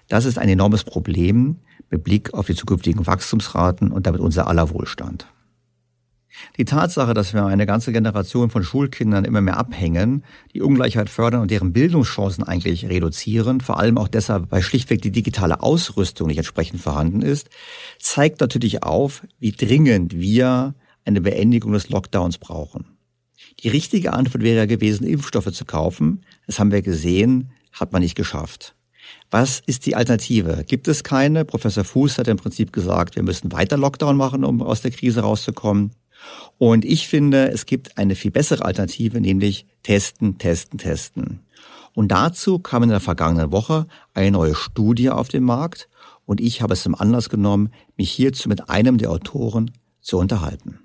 [0.08, 4.68] Das ist ein enormes Problem mit Blick auf die zukünftigen Wachstumsraten und damit unser aller
[4.68, 5.26] Wohlstand.
[6.58, 11.40] Die Tatsache, dass wir eine ganze Generation von Schulkindern immer mehr abhängen, die Ungleichheit fördern
[11.40, 16.36] und deren Bildungschancen eigentlich reduzieren, vor allem auch deshalb, weil schlichtweg die digitale Ausrüstung nicht
[16.36, 17.48] entsprechend vorhanden ist,
[17.98, 20.74] zeigt natürlich auf, wie dringend wir
[21.06, 22.93] eine Beendigung des Lockdowns brauchen.
[23.60, 26.24] Die richtige Antwort wäre gewesen, Impfstoffe zu kaufen.
[26.46, 28.74] Das haben wir gesehen, hat man nicht geschafft.
[29.30, 30.64] Was ist die Alternative?
[30.66, 31.44] Gibt es keine?
[31.44, 35.20] Professor Fuß hat im Prinzip gesagt, wir müssen weiter Lockdown machen, um aus der Krise
[35.20, 35.92] rauszukommen.
[36.58, 41.40] Und ich finde, es gibt eine viel bessere Alternative, nämlich testen, testen, testen.
[41.94, 45.88] Und dazu kam in der vergangenen Woche eine neue Studie auf den Markt
[46.26, 50.80] und ich habe es zum Anlass genommen, mich hierzu mit einem der Autoren zu unterhalten.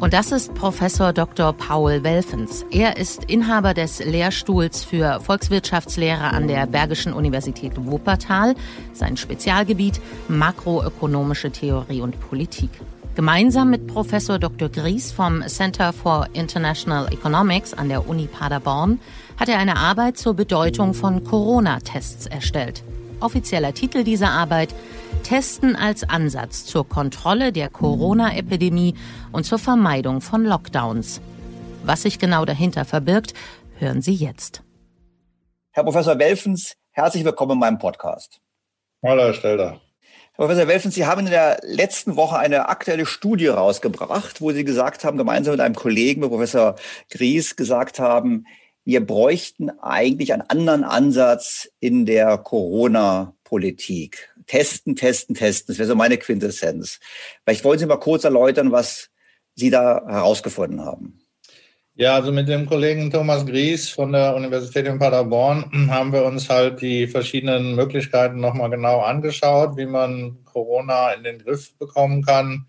[0.00, 1.52] Und das ist Professor Dr.
[1.52, 2.64] Paul Welfens.
[2.70, 8.54] Er ist Inhaber des Lehrstuhls für Volkswirtschaftslehre an der Bergischen Universität Wuppertal.
[8.94, 12.70] Sein Spezialgebiet makroökonomische Theorie und Politik.
[13.14, 14.70] Gemeinsam mit Professor Dr.
[14.70, 19.00] Gries vom Center for International Economics an der Uni Paderborn
[19.36, 22.82] hat er eine Arbeit zur Bedeutung von Corona-Tests erstellt.
[23.20, 24.74] Offizieller Titel dieser Arbeit
[25.22, 28.94] Testen als Ansatz zur Kontrolle der Corona-Epidemie
[29.32, 31.20] und zur Vermeidung von Lockdowns.
[31.84, 33.34] Was sich genau dahinter verbirgt,
[33.78, 34.62] hören Sie jetzt.
[35.72, 38.40] Herr Professor Welfens, herzlich willkommen in meinem Podcast.
[39.04, 39.80] Hallo, Herr Stelter.
[40.32, 44.64] Herr Professor Welfens, Sie haben in der letzten Woche eine aktuelle Studie rausgebracht, wo Sie
[44.64, 46.76] gesagt haben, gemeinsam mit einem Kollegen, mit Professor
[47.10, 48.46] Gries, gesagt haben,
[48.84, 54.32] wir bräuchten eigentlich einen anderen Ansatz in der Corona-Politik.
[54.46, 55.72] Testen, testen, testen.
[55.72, 56.98] Das wäre so meine Quintessenz.
[57.44, 59.10] Vielleicht wollen Sie mal kurz erläutern, was
[59.54, 61.20] Sie da herausgefunden haben.
[61.94, 66.48] Ja, also mit dem Kollegen Thomas Gries von der Universität in Paderborn haben wir uns
[66.48, 72.66] halt die verschiedenen Möglichkeiten nochmal genau angeschaut, wie man Corona in den Griff bekommen kann.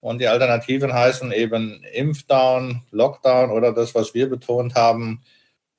[0.00, 5.20] Und die Alternativen heißen eben Impfdown, Lockdown oder das, was wir betont haben,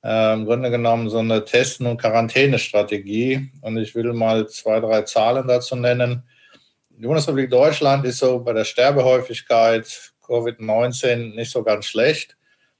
[0.02, 3.50] äh, im Grunde genommen so eine Testen- und Quarantänestrategie.
[3.60, 6.24] Und ich will mal zwei, drei Zahlen dazu nennen.
[6.90, 12.36] Die Bundesrepublik Deutschland ist so bei der Sterbehäufigkeit Covid-19 nicht so ganz schlecht,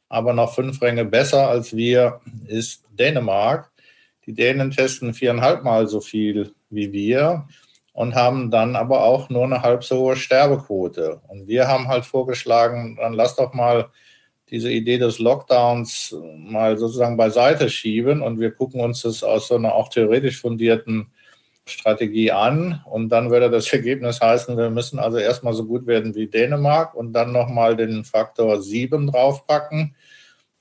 [0.09, 3.71] aber noch fünf Ränge besser als wir ist Dänemark.
[4.27, 7.49] Die Dänen testen viereinhalb Mal so viel wie wir
[7.93, 11.21] und haben dann aber auch nur eine halb so hohe Sterbequote.
[11.29, 13.91] Und wir haben halt vorgeschlagen, dann lass doch mal
[14.53, 19.57] diese Idee des Lockdowns mal sozusagen beiseite schieben und wir gucken uns das aus so
[19.57, 21.11] einer auch theoretisch fundierten
[21.65, 26.15] Strategie an und dann würde das Ergebnis heißen, wir müssen also erstmal so gut werden
[26.15, 29.97] wie Dänemark und dann nochmal den Faktor 7 draufpacken.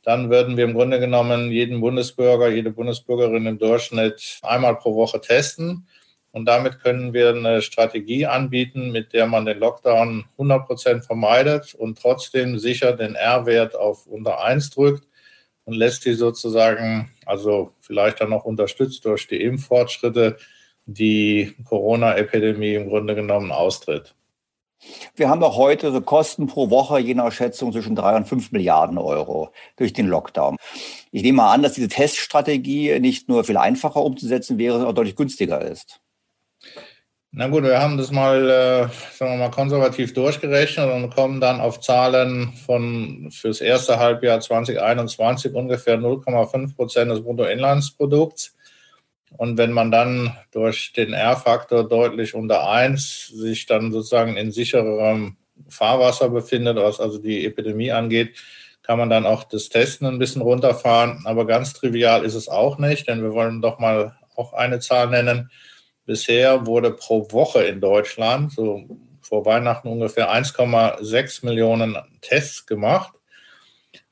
[0.04, 5.22] Dann würden wir im Grunde genommen jeden Bundesbürger, jede Bundesbürgerin im Durchschnitt einmal pro Woche
[5.22, 5.86] testen.
[6.32, 11.74] Und damit können wir eine Strategie anbieten, mit der man den Lockdown 100 Prozent vermeidet
[11.74, 15.08] und trotzdem sicher den R-Wert auf unter 1 drückt
[15.66, 20.38] und lässt die sozusagen, also vielleicht dann noch unterstützt durch die Impffortschritte,
[20.86, 24.16] die Corona-Epidemie im Grunde genommen austritt.
[25.16, 28.52] Wir haben auch heute so Kosten pro Woche, je nach Schätzung, zwischen drei und fünf
[28.52, 30.58] Milliarden Euro durch den Lockdown.
[31.12, 34.96] Ich nehme mal an, dass diese Teststrategie nicht nur viel einfacher umzusetzen wäre, sondern auch
[34.96, 36.02] deutlich günstiger ist.
[37.34, 41.62] Na gut, wir haben das mal, äh, sagen wir mal, konservativ durchgerechnet und kommen dann
[41.62, 48.58] auf Zahlen von fürs erste Halbjahr 2021 ungefähr 0,5 Prozent des Bruttoinlandsprodukts.
[49.38, 55.38] Und wenn man dann durch den R-Faktor deutlich unter 1 sich dann sozusagen in sichererem
[55.70, 58.36] Fahrwasser befindet, was also die Epidemie angeht,
[58.84, 61.22] kann man dann auch das Testen ein bisschen runterfahren.
[61.26, 65.08] Aber ganz trivial ist es auch nicht, denn wir wollen doch mal auch eine Zahl
[65.08, 65.50] nennen.
[66.12, 68.84] Bisher wurde pro Woche in Deutschland, so
[69.22, 73.14] vor Weihnachten ungefähr 1,6 Millionen Tests gemacht.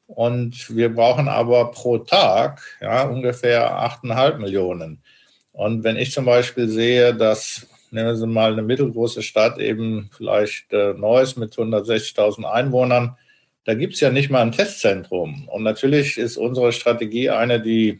[0.07, 5.03] Und wir brauchen aber pro Tag ja, ungefähr 8,5 Millionen.
[5.51, 10.71] Und wenn ich zum Beispiel sehe, dass, nehmen Sie mal eine mittelgroße Stadt, eben vielleicht
[10.71, 13.17] äh, Neuss mit 160.000 Einwohnern,
[13.65, 15.49] da gibt es ja nicht mal ein Testzentrum.
[15.49, 17.99] Und natürlich ist unsere Strategie eine, die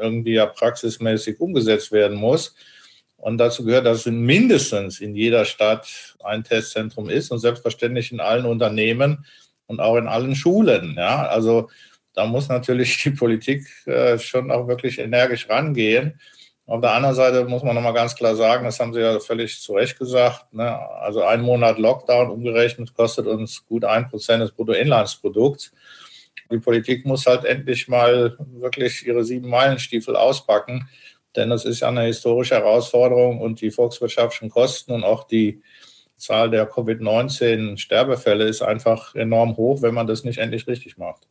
[0.00, 2.54] irgendwie ja praxismäßig umgesetzt werden muss.
[3.16, 8.44] Und dazu gehört, dass mindestens in jeder Stadt ein Testzentrum ist und selbstverständlich in allen
[8.44, 9.24] Unternehmen
[9.66, 10.94] und auch in allen Schulen.
[10.96, 11.68] Ja, also
[12.12, 16.20] da muss natürlich die Politik äh, schon auch wirklich energisch rangehen.
[16.66, 19.60] Auf der anderen Seite muss man nochmal ganz klar sagen, das haben Sie ja völlig
[19.60, 20.76] zu Recht gesagt, ne?
[21.00, 25.72] also ein Monat Lockdown umgerechnet kostet uns gut ein Prozent des Bruttoinlandsprodukts.
[26.50, 30.88] Die Politik muss halt endlich mal wirklich ihre sieben Meilenstiefel auspacken
[31.36, 35.62] denn es ist ja eine historische Herausforderung und die volkswirtschaftlichen Kosten und auch die
[36.16, 41.28] Zahl der Covid-19-Sterbefälle ist einfach enorm hoch, wenn man das nicht endlich richtig macht.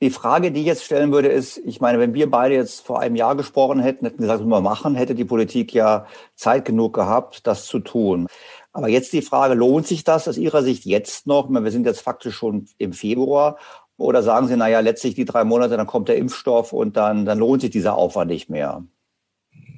[0.00, 3.00] Die Frage, die ich jetzt stellen würde, ist, ich meine, wenn wir beide jetzt vor
[3.00, 6.94] einem Jahr gesprochen hätten, hätten gesagt, was wir machen, hätte die Politik ja Zeit genug
[6.94, 8.26] gehabt, das zu tun.
[8.72, 11.48] Aber jetzt die Frage, lohnt sich das aus Ihrer Sicht jetzt noch?
[11.48, 13.58] Meine, wir sind jetzt faktisch schon im Februar.
[13.96, 17.38] Oder sagen Sie, naja, letztlich die drei Monate, dann kommt der Impfstoff und dann, dann
[17.38, 18.84] lohnt sich dieser Aufwand nicht mehr?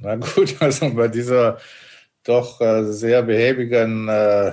[0.00, 1.58] Na gut, also bei dieser
[2.24, 4.52] doch äh, sehr behäbigen äh,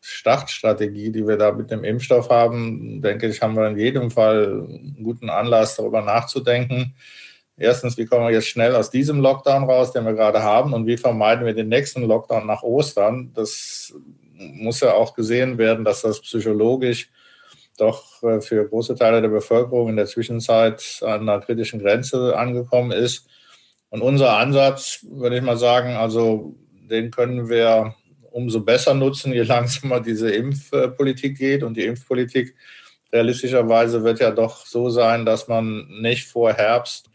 [0.00, 4.64] Startstrategie, die wir da mit dem Impfstoff haben, denke ich, haben wir in jedem Fall
[4.68, 6.94] einen guten Anlass, darüber nachzudenken.
[7.56, 10.86] Erstens, wie kommen wir jetzt schnell aus diesem Lockdown raus, den wir gerade haben, und
[10.86, 13.32] wie vermeiden wir den nächsten Lockdown nach Ostern?
[13.34, 13.94] Das
[14.34, 17.08] muss ja auch gesehen werden, dass das psychologisch
[17.78, 22.92] doch äh, für große Teile der Bevölkerung in der Zwischenzeit an einer kritischen Grenze angekommen
[22.92, 23.28] ist.
[23.90, 26.56] Und unser Ansatz, würde ich mal sagen, also
[26.90, 27.94] den können wir
[28.30, 31.62] umso besser nutzen, je langsamer diese Impfpolitik geht.
[31.62, 32.54] Und die Impfpolitik
[33.12, 37.10] realistischerweise wird ja doch so sein, dass man nicht vor Herbst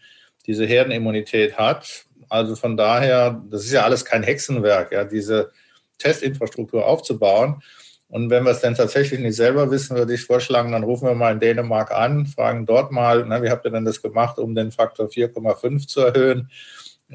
[0.47, 2.05] diese Herdenimmunität hat.
[2.29, 5.51] Also von daher, das ist ja alles kein Hexenwerk, ja, diese
[5.97, 7.61] Testinfrastruktur aufzubauen.
[8.11, 11.15] Und wenn wir es denn tatsächlich nicht selber wissen, würde ich vorschlagen, dann rufen wir
[11.15, 14.53] mal in Dänemark an, fragen dort mal, na, wie habt ihr denn das gemacht, um
[14.53, 16.51] den Faktor 4,5 zu erhöhen?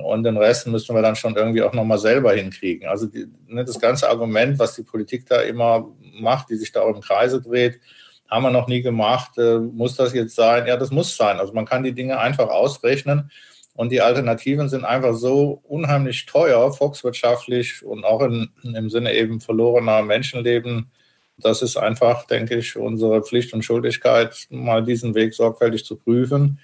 [0.02, 2.88] Und den Rest müssen wir dann schon irgendwie auch nochmal selber hinkriegen.
[2.88, 5.87] Also die, ne, das ganze Argument, was die Politik da immer
[6.18, 7.78] macht, die sich da auch im Kreise dreht,
[8.26, 9.37] haben wir noch nie gemacht.
[9.37, 10.66] Äh, muss das jetzt sein?
[10.66, 11.38] Ja, das muss sein.
[11.38, 13.30] Also man kann die Dinge einfach ausrechnen.
[13.77, 19.41] Und die Alternativen sind einfach so unheimlich teuer, volkswirtschaftlich und auch in, im Sinne eben
[19.41, 20.91] verlorener Menschenleben.
[21.37, 26.59] Das ist einfach, denke ich, unsere Pflicht und Schuldigkeit, mal diesen Weg sorgfältig zu prüfen.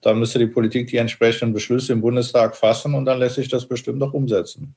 [0.00, 3.66] Da müsste die Politik die entsprechenden Beschlüsse im Bundestag fassen und dann lässt sich das
[3.66, 4.74] bestimmt auch umsetzen.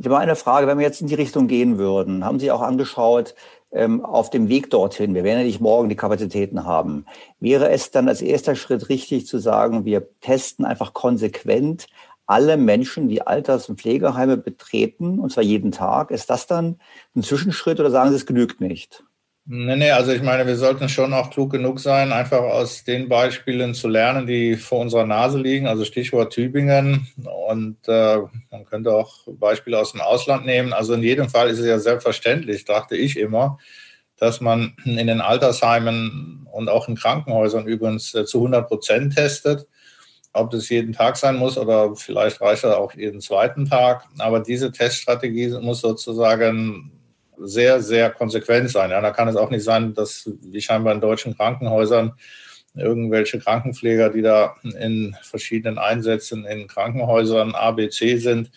[0.00, 2.62] Ich habe eine Frage, wenn wir jetzt in die Richtung gehen würden, haben Sie auch
[2.62, 3.34] angeschaut,
[3.70, 7.04] auf dem Weg dorthin, wir werden ja nicht morgen die Kapazitäten haben,
[7.38, 11.86] wäre es dann als erster Schritt richtig zu sagen, wir testen einfach konsequent
[12.28, 16.10] alle Menschen, die Alters- und Pflegeheime betreten, und zwar jeden Tag.
[16.10, 16.78] Ist das dann
[17.16, 19.04] ein Zwischenschritt oder sagen Sie, es genügt nicht?
[19.50, 23.08] Nee, nee, also ich meine, wir sollten schon auch klug genug sein, einfach aus den
[23.08, 25.66] Beispielen zu lernen, die vor unserer Nase liegen.
[25.66, 27.08] Also Stichwort Tübingen.
[27.46, 28.18] Und äh,
[28.50, 30.74] man könnte auch Beispiele aus dem Ausland nehmen.
[30.74, 33.58] Also in jedem Fall ist es ja selbstverständlich, dachte ich immer,
[34.18, 39.66] dass man in den Altersheimen und auch in Krankenhäusern übrigens äh, zu 100 Prozent testet.
[40.34, 44.04] Ob das jeden Tag sein muss oder vielleicht reicht das auch jeden zweiten Tag.
[44.18, 46.97] Aber diese Teststrategie muss sozusagen
[47.40, 48.90] sehr, sehr konsequent sein.
[48.90, 52.12] Ja, da kann es auch nicht sein, dass wie scheinbar in deutschen Krankenhäusern
[52.74, 58.50] irgendwelche Krankenpfleger, die da in verschiedenen Einsätzen in Krankenhäusern A, B, C sind,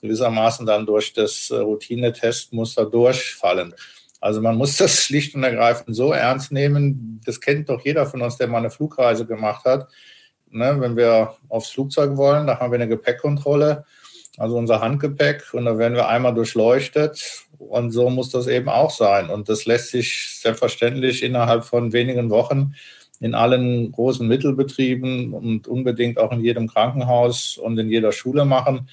[0.00, 3.74] gewissermaßen dann durch das äh, Routinetestmuster durchfallen.
[4.20, 7.20] Also man muss das schlicht und ergreifend so ernst nehmen.
[7.24, 9.88] Das kennt doch jeder von uns, der mal eine Flugreise gemacht hat.
[10.48, 13.84] Ne, wenn wir aufs Flugzeug wollen, da haben wir eine Gepäckkontrolle
[14.36, 17.46] also unser Handgepäck, und da werden wir einmal durchleuchtet.
[17.58, 19.30] Und so muss das eben auch sein.
[19.30, 22.74] Und das lässt sich selbstverständlich innerhalb von wenigen Wochen
[23.20, 28.88] in allen großen Mittelbetrieben und unbedingt auch in jedem Krankenhaus und in jeder Schule machen.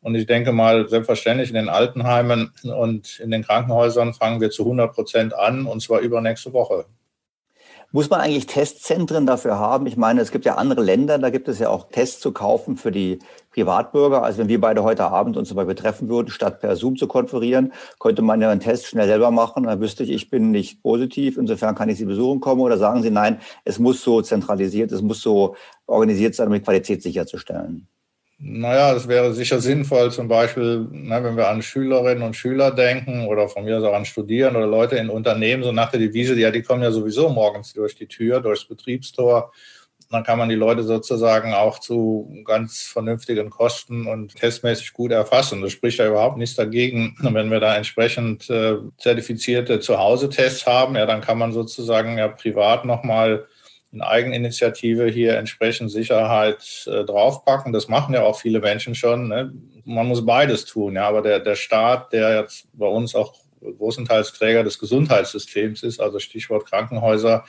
[0.00, 4.62] Und ich denke mal, selbstverständlich in den Altenheimen und in den Krankenhäusern fangen wir zu
[4.62, 6.86] 100 Prozent an, und zwar übernächste Woche.
[7.90, 9.86] Muss man eigentlich Testzentren dafür haben?
[9.86, 12.76] Ich meine, es gibt ja andere Länder, da gibt es ja auch Tests zu kaufen
[12.76, 13.18] für die
[13.50, 14.22] Privatbürger.
[14.22, 17.06] Also wenn wir beide heute Abend uns zum Beispiel treffen würden, statt per Zoom zu
[17.06, 19.64] konferieren, könnte man ja einen Test schnell selber machen.
[19.64, 21.38] Dann wüsste ich, ich bin nicht positiv.
[21.38, 22.60] Insofern kann ich Sie besuchen kommen.
[22.60, 26.60] Oder sagen Sie, nein, es muss so zentralisiert, es muss so organisiert sein, um die
[26.60, 27.88] Qualität sicherzustellen?
[28.40, 33.26] Naja, es wäre sicher sinnvoll, zum Beispiel, ne, wenn wir an Schülerinnen und Schüler denken
[33.26, 36.38] oder von mir aus auch an Studierende oder Leute in Unternehmen, so nach der Devise,
[36.38, 39.50] ja, die kommen ja sowieso morgens durch die Tür, durchs Betriebstor.
[40.10, 45.60] Dann kann man die Leute sozusagen auch zu ganz vernünftigen Kosten und testmäßig gut erfassen.
[45.60, 47.16] Das spricht ja überhaupt nichts dagegen.
[47.20, 52.84] wenn wir da entsprechend äh, zertifizierte Zuhause-Tests haben, ja, dann kann man sozusagen ja privat
[52.84, 53.48] nochmal
[53.92, 57.72] in Eigeninitiative hier entsprechend Sicherheit äh, draufpacken.
[57.72, 59.28] Das machen ja auch viele Menschen schon.
[59.28, 59.52] Ne?
[59.84, 64.32] Man muss beides tun, ja, aber der, der Staat, der jetzt bei uns auch großenteils
[64.34, 67.44] Träger des Gesundheitssystems ist, also Stichwort Krankenhäuser,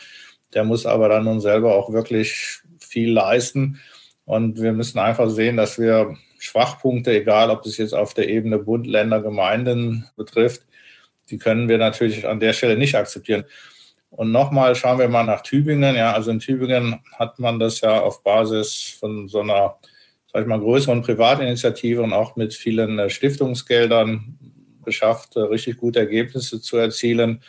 [0.53, 3.79] der muss aber dann nun selber auch wirklich viel leisten.
[4.25, 8.59] Und wir müssen einfach sehen, dass wir Schwachpunkte, egal ob das jetzt auf der Ebene
[8.59, 10.65] Bund, Länder, Gemeinden betrifft,
[11.29, 13.45] die können wir natürlich an der Stelle nicht akzeptieren.
[14.09, 15.95] Und nochmal schauen wir mal nach Tübingen.
[15.95, 19.77] Ja, also in Tübingen hat man das ja auf Basis von so einer,
[20.31, 24.37] sag ich mal, größeren Privatinitiative und auch mit vielen äh, Stiftungsgeldern
[24.83, 27.41] geschafft, äh, richtig gute Ergebnisse zu erzielen.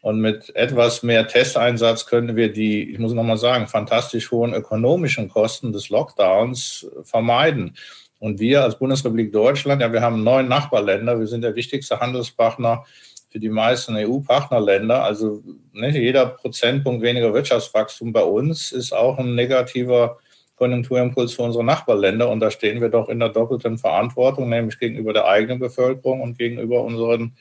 [0.00, 5.28] Und mit etwas mehr Testeinsatz können wir die, ich muss nochmal sagen, fantastisch hohen ökonomischen
[5.28, 7.76] Kosten des Lockdowns äh, vermeiden.
[8.18, 12.84] Und wir als Bundesrepublik Deutschland, ja, wir haben neun Nachbarländer, wir sind der wichtigste Handelspartner
[13.32, 15.02] für die meisten EU-Partnerländer.
[15.02, 20.18] Also nicht jeder Prozentpunkt weniger Wirtschaftswachstum bei uns ist auch ein negativer
[20.56, 22.28] Konjunkturimpuls für unsere Nachbarländer.
[22.28, 26.36] Und da stehen wir doch in der doppelten Verantwortung, nämlich gegenüber der eigenen Bevölkerung und
[26.36, 27.32] gegenüber unseren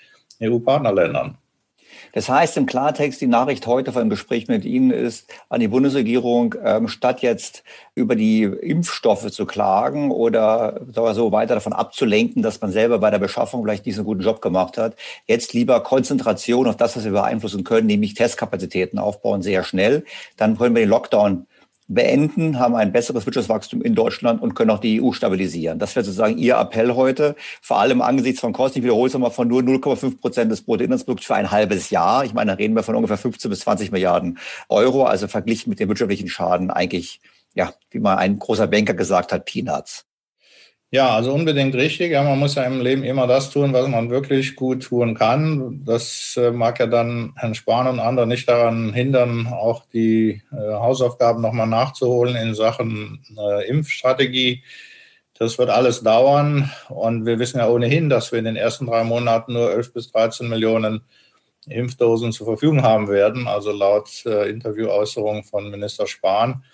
[0.41, 1.37] EU-Partnerländern.
[2.13, 6.55] Das heißt im Klartext, die Nachricht heute vom Gespräch mit Ihnen ist an die Bundesregierung,
[6.63, 7.63] ähm, statt jetzt
[7.95, 10.81] über die Impfstoffe zu klagen oder
[11.13, 14.77] so weiter davon abzulenken, dass man selber bei der Beschaffung vielleicht einen guten Job gemacht
[14.77, 14.95] hat,
[15.27, 20.05] jetzt lieber Konzentration auf das, was wir beeinflussen können, nämlich Testkapazitäten aufbauen, sehr schnell.
[20.37, 21.47] Dann können wir den Lockdown
[21.93, 25.79] beenden, haben ein besseres Wirtschaftswachstum in Deutschland und können auch die EU stabilisieren.
[25.79, 29.31] Das wäre sozusagen Ihr Appell heute, vor allem angesichts von Kosten, ich wiederhole es nochmal,
[29.31, 32.23] von nur 0,5 Prozent des Bruttoinlandsprodukts für ein halbes Jahr.
[32.23, 34.39] Ich meine, da reden wir von ungefähr 15 bis 20 Milliarden
[34.69, 37.19] Euro, also verglichen mit dem wirtschaftlichen Schaden eigentlich,
[37.53, 40.05] ja, wie mal ein großer Banker gesagt hat, Peanuts.
[40.93, 42.11] Ja, also unbedingt richtig.
[42.11, 45.85] Ja, man muss ja im Leben immer das tun, was man wirklich gut tun kann.
[45.85, 50.55] Das äh, mag ja dann Herrn Spahn und andere nicht daran hindern, auch die äh,
[50.73, 54.63] Hausaufgaben nochmal nachzuholen in Sachen äh, Impfstrategie.
[55.39, 56.69] Das wird alles dauern.
[56.89, 60.11] Und wir wissen ja ohnehin, dass wir in den ersten drei Monaten nur 11 bis
[60.11, 61.05] 13 Millionen
[61.67, 63.47] Impfdosen zur Verfügung haben werden.
[63.47, 66.65] Also laut äh, Interviewäußerung von Minister Spahn.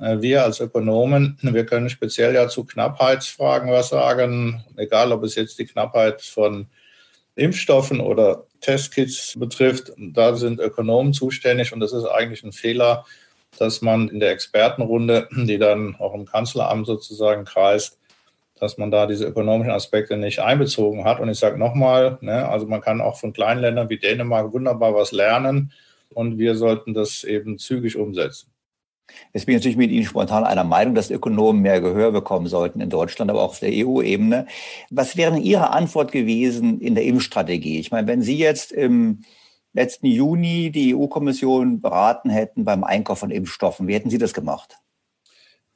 [0.00, 5.34] Äh, wir als Ökonomen, wir können speziell ja zu Knappheitsfragen was sagen, egal ob es
[5.34, 6.66] jetzt die Knappheit von
[7.36, 9.92] Impfstoffen oder Testkits betrifft.
[9.96, 13.04] Da sind Ökonomen zuständig und das ist eigentlich ein Fehler,
[13.58, 17.98] dass man in der Expertenrunde, die dann auch im Kanzleramt sozusagen kreist,
[18.58, 21.18] dass man da diese ökonomischen Aspekte nicht einbezogen hat.
[21.20, 24.94] Und ich sage nochmal, ne, also man kann auch von kleinen Ländern wie Dänemark wunderbar
[24.94, 25.72] was lernen
[26.10, 28.49] und wir sollten das eben zügig umsetzen.
[29.32, 32.80] Jetzt bin ich natürlich mit Ihnen spontan einer Meinung, dass Ökonomen mehr Gehör bekommen sollten
[32.80, 34.46] in Deutschland, aber auch auf der EU-Ebene.
[34.90, 37.78] Was wäre Ihre Antwort gewesen in der Impfstrategie?
[37.78, 39.22] Ich meine, wenn Sie jetzt im
[39.72, 44.78] letzten Juni die EU-Kommission beraten hätten beim Einkauf von Impfstoffen, wie hätten Sie das gemacht?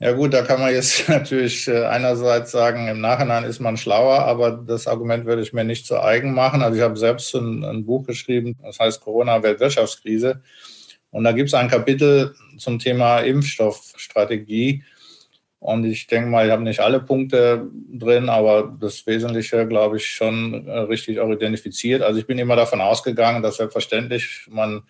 [0.00, 4.20] Ja gut, da kann man jetzt natürlich äh, einerseits sagen, im Nachhinein ist man schlauer,
[4.20, 6.62] aber das Argument würde ich mir nicht zu eigen machen.
[6.62, 10.42] Also ich habe selbst ein, ein Buch geschrieben, das heißt Corona-Weltwirtschaftskrise.
[11.14, 14.82] Und da gibt es ein Kapitel zum Thema Impfstoffstrategie.
[15.60, 20.06] Und ich denke mal, ich habe nicht alle Punkte drin, aber das Wesentliche, glaube ich,
[20.06, 22.02] schon äh, richtig auch identifiziert.
[22.02, 24.82] Also ich bin immer davon ausgegangen, dass selbstverständlich man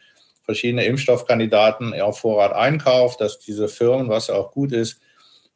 [0.44, 5.02] verschiedene Impfstoffkandidaten auf Vorrat einkauft, dass diese Firmen, was auch gut ist,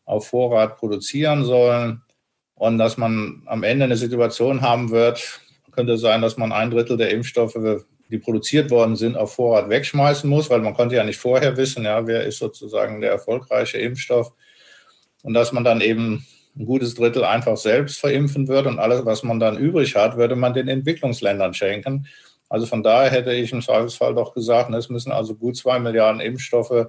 [0.04, 2.02] auf Vorrat produzieren sollen
[2.54, 5.40] und dass man am Ende eine Situation haben wird,
[5.72, 10.28] könnte sein, dass man ein Drittel der Impfstoffe die produziert worden sind, auf Vorrat wegschmeißen
[10.28, 14.32] muss, weil man konnte ja nicht vorher wissen, ja, wer ist sozusagen der erfolgreiche Impfstoff.
[15.22, 19.22] Und dass man dann eben ein gutes Drittel einfach selbst verimpfen würde und alles, was
[19.22, 22.06] man dann übrig hat, würde man den Entwicklungsländern schenken.
[22.48, 26.20] Also von daher hätte ich im Zweifelsfall doch gesagt, es müssen also gut zwei Milliarden
[26.20, 26.86] Impfstoffe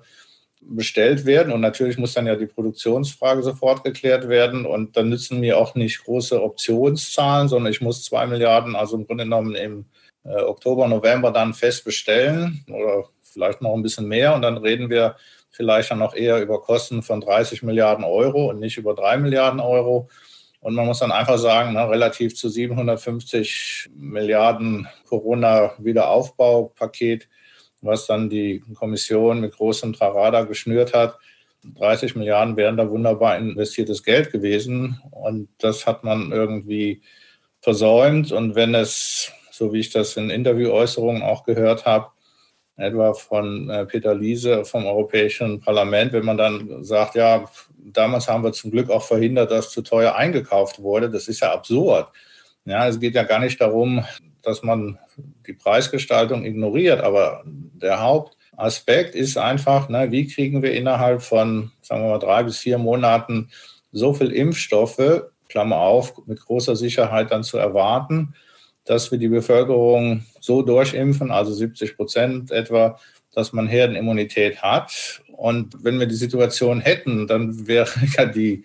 [0.62, 1.52] bestellt werden.
[1.52, 4.66] Und natürlich muss dann ja die Produktionsfrage sofort geklärt werden.
[4.66, 9.06] Und dann nützen mir auch nicht große Optionszahlen, sondern ich muss zwei Milliarden, also im
[9.06, 9.86] Grunde genommen im
[10.24, 14.34] äh, Oktober, November dann fest bestellen oder vielleicht noch ein bisschen mehr.
[14.34, 15.16] Und dann reden wir
[15.52, 19.60] vielleicht dann noch eher über Kosten von 30 Milliarden Euro und nicht über 3 Milliarden
[19.60, 20.10] Euro.
[20.62, 27.30] Und man muss dann einfach sagen, na, relativ zu 750 Milliarden Corona-Wiederaufbaupaket,
[27.82, 31.18] was dann die Kommission mit großem Trarada geschnürt hat,
[31.64, 35.02] 30 Milliarden wären da wunderbar investiertes Geld gewesen.
[35.12, 37.02] Und das hat man irgendwie
[37.62, 38.32] versäumt.
[38.32, 42.08] Und wenn es so wie ich das in Interviewäußerungen auch gehört habe,
[42.78, 47.44] etwa von äh, Peter Liese vom Europäischen Parlament, wenn man dann sagt, ja,
[47.78, 51.10] damals haben wir zum Glück auch verhindert, dass zu teuer eingekauft wurde.
[51.10, 52.08] Das ist ja absurd.
[52.64, 54.06] Ja, es geht ja gar nicht darum,
[54.44, 54.98] dass man
[55.46, 62.04] die Preisgestaltung ignoriert, aber der Hauptaspekt ist einfach, ne, wie kriegen wir innerhalb von, sagen
[62.04, 63.50] wir mal, drei bis vier Monaten
[63.92, 68.36] so viel Impfstoffe, Klammer auf, mit großer Sicherheit dann zu erwarten,
[68.90, 73.00] dass wir die Bevölkerung so durchimpfen, also 70 Prozent etwa,
[73.32, 75.22] dass man Herdenimmunität hat.
[75.32, 77.88] Und wenn wir die Situation hätten, dann wäre
[78.18, 78.64] ja die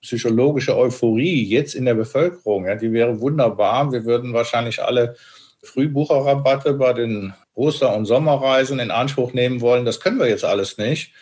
[0.00, 3.90] psychologische Euphorie jetzt in der Bevölkerung, ja, die wäre wunderbar.
[3.90, 5.16] Wir würden wahrscheinlich alle
[5.64, 9.84] Frühbucherrabatte bei den Oster- und Sommerreisen in Anspruch nehmen wollen.
[9.84, 11.12] Das können wir jetzt alles nicht.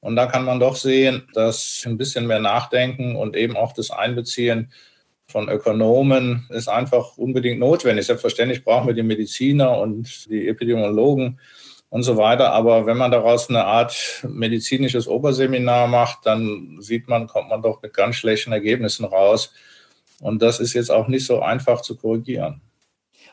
[0.00, 3.90] Und da kann man doch sehen, dass ein bisschen mehr Nachdenken und eben auch das
[3.90, 4.72] Einbeziehen
[5.30, 8.06] von Ökonomen ist einfach unbedingt notwendig.
[8.06, 11.38] Selbstverständlich brauchen wir die Mediziner und die Epidemiologen
[11.90, 12.52] und so weiter.
[12.52, 17.82] Aber wenn man daraus eine Art medizinisches Oberseminar macht, dann sieht man, kommt man doch
[17.82, 19.52] mit ganz schlechten Ergebnissen raus.
[20.20, 22.62] Und das ist jetzt auch nicht so einfach zu korrigieren.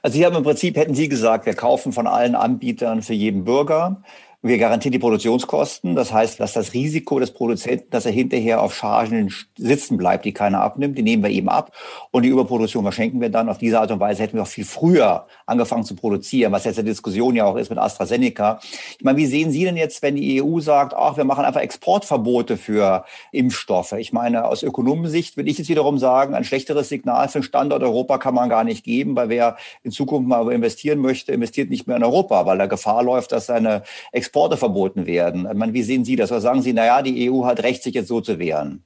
[0.01, 3.45] Also Sie haben im Prinzip, hätten Sie gesagt, wir kaufen von allen Anbietern für jeden
[3.45, 4.03] Bürger.
[4.45, 5.95] Wir garantieren die Produktionskosten.
[5.95, 10.33] Das heißt, dass das Risiko des Produzenten, dass er hinterher auf Chargen sitzen bleibt, die
[10.33, 11.71] keiner abnimmt, die nehmen wir eben ab.
[12.11, 13.49] Und die Überproduktion verschenken wir dann.
[13.49, 16.77] Auf diese Art und Weise hätten wir auch viel früher angefangen zu produzieren, was jetzt
[16.77, 18.59] eine Diskussion ja auch ist mit AstraZeneca.
[18.99, 21.61] Ich meine, wie sehen Sie denn jetzt, wenn die EU sagt, ach, wir machen einfach
[21.61, 23.93] Exportverbote für Impfstoffe?
[23.93, 27.81] Ich meine, aus Ökonomensicht würde ich jetzt wiederum sagen, ein schlechteres Signal für den Standort
[27.81, 31.87] Europa kann man gar nicht geben, weil wer in Zukunft mal investieren möchte, investiert nicht
[31.87, 33.81] mehr in Europa, weil er Gefahr läuft, dass seine
[34.11, 35.47] Export Exporte verboten werden.
[35.49, 36.29] Ich meine, wie sehen Sie das?
[36.29, 38.83] Oder sagen Sie, naja, die EU hat Recht, sich jetzt so zu wehren?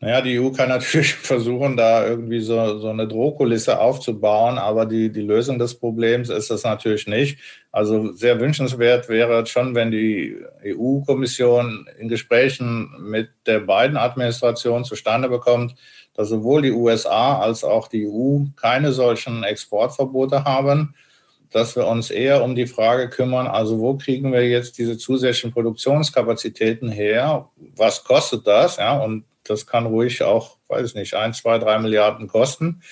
[0.00, 5.12] Naja, die EU kann natürlich versuchen, da irgendwie so, so eine Drohkulisse aufzubauen, aber die,
[5.12, 7.38] die Lösung des Problems ist das natürlich nicht.
[7.70, 10.36] Also sehr wünschenswert wäre schon, wenn die
[10.66, 15.76] EU-Kommission in Gesprächen mit der beiden Administration zustande bekommt,
[16.14, 20.96] dass sowohl die USA als auch die EU keine solchen Exportverbote haben
[21.50, 25.52] dass wir uns eher um die Frage kümmern, also wo kriegen wir jetzt diese zusätzlichen
[25.52, 27.48] Produktionskapazitäten her?
[27.76, 28.76] Was kostet das?
[28.76, 32.82] Ja, und das kann ruhig auch, weiß ich nicht, ein, zwei, drei Milliarden kosten.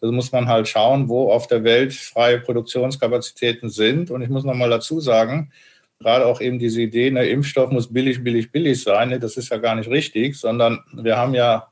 [0.00, 4.10] Das muss man halt schauen, wo auf der Welt freie Produktionskapazitäten sind.
[4.10, 5.52] Und ich muss nochmal dazu sagen,
[6.00, 9.50] gerade auch eben diese Idee, ne, Impfstoff muss billig, billig, billig sein, ne, das ist
[9.50, 11.68] ja gar nicht richtig, sondern wir haben ja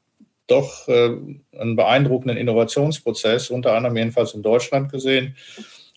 [0.48, 1.16] doch äh,
[1.58, 5.36] einen beeindruckenden Innovationsprozess, unter anderem jedenfalls in Deutschland gesehen.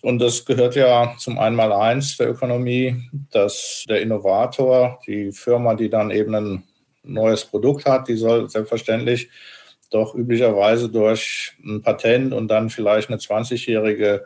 [0.02, 2.96] Und das gehört ja zum Einmaleins der Ökonomie,
[3.30, 6.64] dass der Innovator, die Firma, die dann eben ein
[7.02, 9.28] neues Produkt hat, die soll selbstverständlich
[9.90, 14.24] doch üblicherweise durch ein Patent und dann vielleicht eine 20-jährige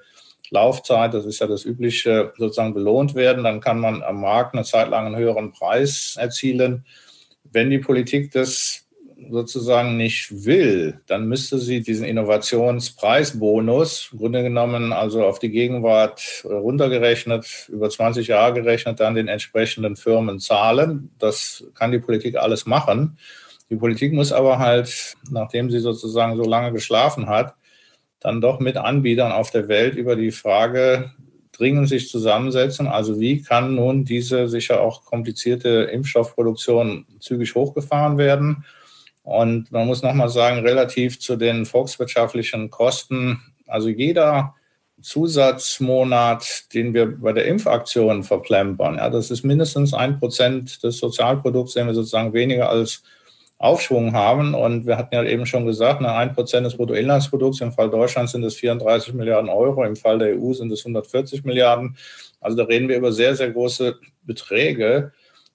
[0.50, 3.44] Laufzeit, das ist ja das Übliche, sozusagen belohnt werden.
[3.44, 6.84] Dann kann man am Markt eine Zeit lang einen höheren Preis erzielen.
[7.44, 8.83] Wenn die Politik das
[9.30, 16.44] sozusagen nicht will, dann müsste sie diesen Innovationspreisbonus, im Grunde genommen also auf die Gegenwart
[16.44, 21.10] runtergerechnet, über 20 Jahre gerechnet, dann den entsprechenden Firmen zahlen.
[21.18, 23.18] Das kann die Politik alles machen.
[23.70, 27.54] Die Politik muss aber halt, nachdem sie sozusagen so lange geschlafen hat,
[28.20, 31.12] dann doch mit Anbietern auf der Welt über die Frage
[31.52, 32.86] dringend sich zusammensetzen.
[32.86, 38.64] Also wie kann nun diese sicher auch komplizierte Impfstoffproduktion zügig hochgefahren werden?
[39.24, 44.54] Und man muss nochmal sagen, relativ zu den volkswirtschaftlichen Kosten, also jeder
[45.00, 51.72] Zusatzmonat, den wir bei der Impfaktion verplempern, ja, das ist mindestens ein Prozent des Sozialprodukts,
[51.72, 53.02] den wir sozusagen weniger als
[53.58, 54.54] Aufschwung haben.
[54.54, 58.32] Und wir hatten ja eben schon gesagt, ne, ein Prozent des Bruttoinlandsprodukts, im Fall Deutschlands
[58.32, 61.96] sind es 34 Milliarden Euro, im Fall der EU sind es 140 Milliarden.
[62.40, 65.12] Also da reden wir über sehr, sehr große Beträge.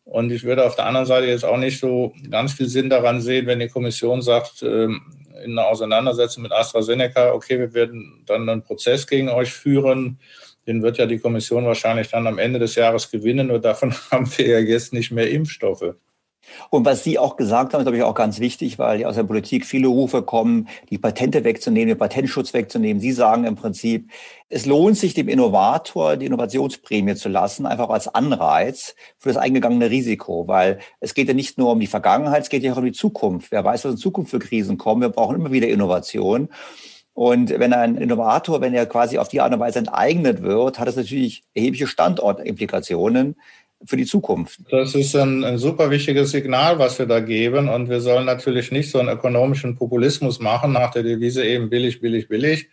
[0.10, 3.22] Und ich würde auf der anderen Seite jetzt auch nicht so ganz viel Sinn daran
[3.22, 5.02] sehen, wenn die Kommission sagt, ähm,
[5.44, 10.20] in einer Auseinandersetzung mit AstraZeneca, okay, wir werden dann einen Prozess gegen euch führen.
[10.66, 13.48] Den wird ja die Kommission wahrscheinlich dann am Ende des Jahres gewinnen.
[13.48, 15.94] Nur davon haben wir ja jetzt nicht mehr Impfstoffe.
[16.70, 19.24] Und was Sie auch gesagt haben, ist, glaube ich, auch ganz wichtig, weil aus der
[19.24, 23.02] Politik viele Rufe kommen, die Patente wegzunehmen, den Patentschutz wegzunehmen.
[23.02, 24.10] Sie sagen im Prinzip,
[24.50, 29.90] es lohnt sich dem Innovator die Innovationsprämie zu lassen, einfach als Anreiz für das eingegangene
[29.90, 32.86] Risiko, weil es geht ja nicht nur um die Vergangenheit, es geht ja auch um
[32.86, 33.52] die Zukunft.
[33.52, 35.02] Wer weiß, was in Zukunft für Krisen kommen.
[35.02, 36.50] Wir brauchen immer wieder Innovation.
[37.14, 40.88] Und wenn ein Innovator, wenn er quasi auf die Art und Weise enteignet wird, hat
[40.88, 43.36] das natürlich erhebliche Standortimplikationen
[43.86, 44.60] für die Zukunft.
[44.70, 47.70] Das ist ein, ein, super wichtiges Signal, was wir da geben.
[47.70, 52.02] Und wir sollen natürlich nicht so einen ökonomischen Populismus machen nach der Devise eben billig,
[52.02, 52.70] billig, billig.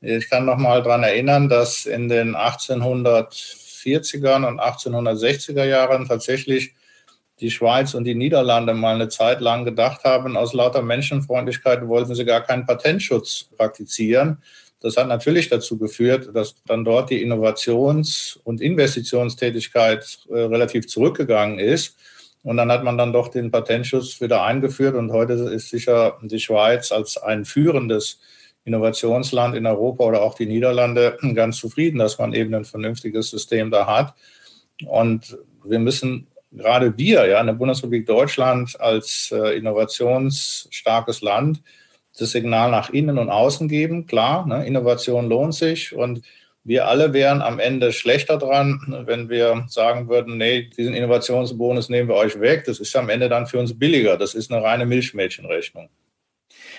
[0.00, 6.74] Ich kann noch mal daran erinnern, dass in den 1840er und 1860er Jahren tatsächlich
[7.40, 12.14] die Schweiz und die Niederlande mal eine Zeit lang gedacht haben, aus lauter Menschenfreundlichkeit wollten
[12.14, 14.42] sie gar keinen Patentschutz praktizieren.
[14.80, 21.58] Das hat natürlich dazu geführt, dass dann dort die Innovations- und Investitionstätigkeit äh, relativ zurückgegangen
[21.58, 21.96] ist.
[22.42, 24.94] Und dann hat man dann doch den Patentschutz wieder eingeführt.
[24.94, 28.20] Und heute ist sicher die Schweiz als ein führendes
[28.64, 33.70] Innovationsland in Europa oder auch die Niederlande ganz zufrieden, dass man eben ein vernünftiges System
[33.70, 34.14] da hat.
[34.86, 41.60] Und wir müssen gerade wir, ja, in der Bundesrepublik Deutschland als äh, innovationsstarkes Land,
[42.20, 44.06] das Signal nach innen und außen geben.
[44.06, 46.22] Klar, ne, Innovation lohnt sich und
[46.64, 52.08] wir alle wären am Ende schlechter dran, wenn wir sagen würden, nee, diesen Innovationsbonus nehmen
[52.08, 52.64] wir euch weg.
[52.66, 54.18] Das ist am Ende dann für uns billiger.
[54.18, 55.88] Das ist eine reine Milchmädchenrechnung.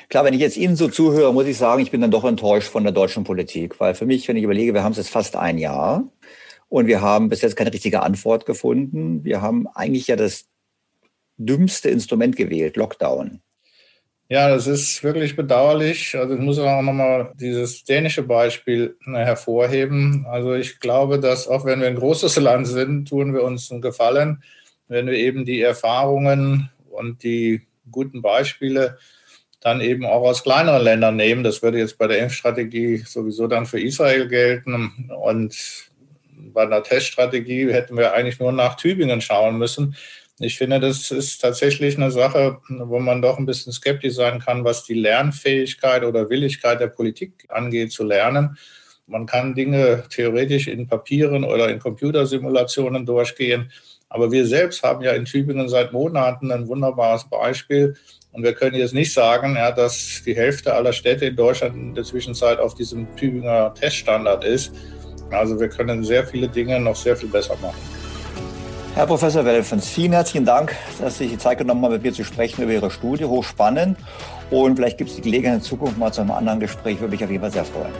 [0.09, 2.67] Klar, wenn ich jetzt Ihnen so zuhöre, muss ich sagen, ich bin dann doch enttäuscht
[2.67, 5.35] von der deutschen Politik, weil für mich, wenn ich überlege, wir haben es jetzt fast
[5.35, 6.03] ein Jahr
[6.67, 9.23] und wir haben bis jetzt keine richtige Antwort gefunden.
[9.23, 10.47] Wir haben eigentlich ja das
[11.37, 13.41] dümmste Instrument gewählt, Lockdown.
[14.31, 16.15] Ja, das ist wirklich bedauerlich.
[16.15, 20.27] Also ich muss auch nochmal dieses dänische Beispiel hervorheben.
[20.29, 23.81] Also ich glaube, dass auch wenn wir ein großes Land sind, tun wir uns einen
[23.81, 24.43] Gefallen,
[24.87, 28.99] wenn wir eben die Erfahrungen und die guten Beispiele
[29.61, 31.43] dann eben auch aus kleineren Ländern nehmen.
[31.43, 35.09] Das würde jetzt bei der Impfstrategie sowieso dann für Israel gelten.
[35.19, 35.89] Und
[36.53, 39.95] bei einer Teststrategie hätten wir eigentlich nur nach Tübingen schauen müssen.
[40.41, 44.63] Ich finde, das ist tatsächlich eine Sache, wo man doch ein bisschen skeptisch sein kann,
[44.63, 48.57] was die Lernfähigkeit oder Willigkeit der Politik angeht, zu lernen.
[49.05, 53.69] Man kann Dinge theoretisch in Papieren oder in Computersimulationen durchgehen.
[54.07, 57.95] Aber wir selbst haben ja in Tübingen seit Monaten ein wunderbares Beispiel.
[58.31, 61.95] Und wir können jetzt nicht sagen, ja, dass die Hälfte aller Städte in Deutschland in
[61.95, 64.71] der Zwischenzeit auf diesem Tübinger Teststandard ist.
[65.31, 67.98] Also wir können sehr viele Dinge noch sehr viel besser machen.
[68.99, 72.11] Herr Professor Welfens, vielen herzlichen Dank, dass Sie sich die Zeit genommen haben, mit mir
[72.11, 73.23] zu sprechen über Ihre Studie.
[73.23, 73.97] Hochspannend.
[74.51, 76.99] Und vielleicht gibt es die Gelegenheit in Zukunft mal zu einem anderen Gespräch.
[76.99, 77.93] Würde mich auf jeden Fall sehr freuen.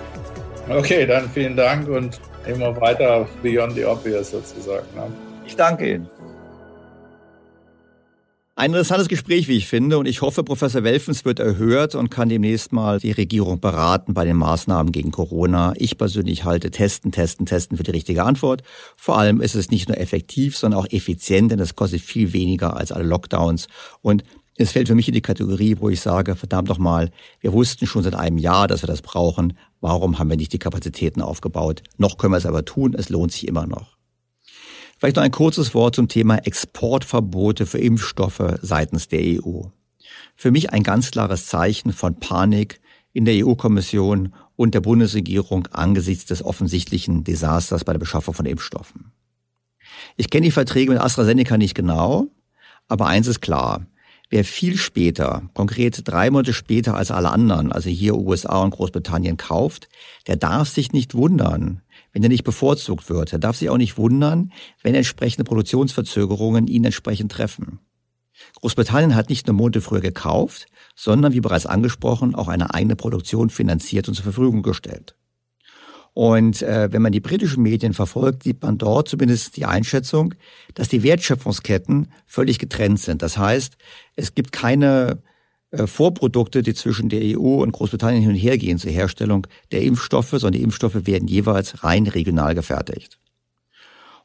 [0.68, 4.86] Okay, dann vielen Dank und immer weiter beyond the obvious sozusagen.
[4.93, 5.04] Ne?
[5.47, 6.10] Ich danke Ihnen.
[8.60, 12.28] Ein interessantes Gespräch, wie ich finde, und ich hoffe, Professor Welfens wird erhört und kann
[12.28, 15.72] demnächst mal die Regierung beraten bei den Maßnahmen gegen Corona.
[15.78, 18.64] Ich persönlich halte Testen, Testen, Testen für die richtige Antwort.
[18.97, 22.76] Vor allem ist es nicht nur effektiv, sondern auch effizient, denn es kostet viel weniger
[22.76, 23.70] als alle Lockdowns.
[24.01, 24.26] Und
[24.57, 27.88] es fällt für mich in die Kategorie, wo ich sage, verdammt noch mal, wir wussten
[27.88, 29.57] schon seit einem Jahr, dass wir das brauchen.
[29.80, 31.82] Warum haben wir nicht die Kapazitäten aufgebaut?
[31.97, 32.93] Noch können wir es aber tun.
[32.93, 33.99] Es lohnt sich immer noch.
[35.00, 39.62] Vielleicht noch ein kurzes Wort zum Thema Exportverbote für Impfstoffe seitens der EU.
[40.36, 42.82] Für mich ein ganz klares Zeichen von Panik
[43.14, 49.14] in der EU-Kommission und der Bundesregierung angesichts des offensichtlichen Desasters bei der Beschaffung von Impfstoffen.
[50.18, 52.28] Ich kenne die Verträge mit AstraZeneca nicht genau,
[52.89, 53.86] aber eins ist klar.
[54.30, 59.38] Wer viel später, konkret drei Monate später als alle anderen, also hier USA und Großbritannien
[59.38, 59.88] kauft,
[60.28, 61.82] der darf sich nicht wundern,
[62.12, 63.34] wenn er nicht bevorzugt wird.
[63.34, 64.51] Er darf sich auch nicht wundern,
[64.82, 67.80] wenn entsprechende Produktionsverzögerungen ihn entsprechend treffen.
[68.62, 73.49] Großbritannien hat nicht nur Monate früher gekauft, sondern, wie bereits angesprochen, auch eine eigene Produktion
[73.49, 75.16] finanziert und zur Verfügung gestellt.
[76.14, 80.34] Und äh, wenn man die britischen Medien verfolgt, sieht man dort zumindest die Einschätzung,
[80.74, 83.22] dass die Wertschöpfungsketten völlig getrennt sind.
[83.22, 83.78] Das heißt,
[84.16, 85.22] es gibt keine
[85.72, 90.32] Vorprodukte, die zwischen der EU und Großbritannien hin und her gehen zur Herstellung der Impfstoffe,
[90.32, 93.20] sondern die Impfstoffe werden jeweils rein regional gefertigt.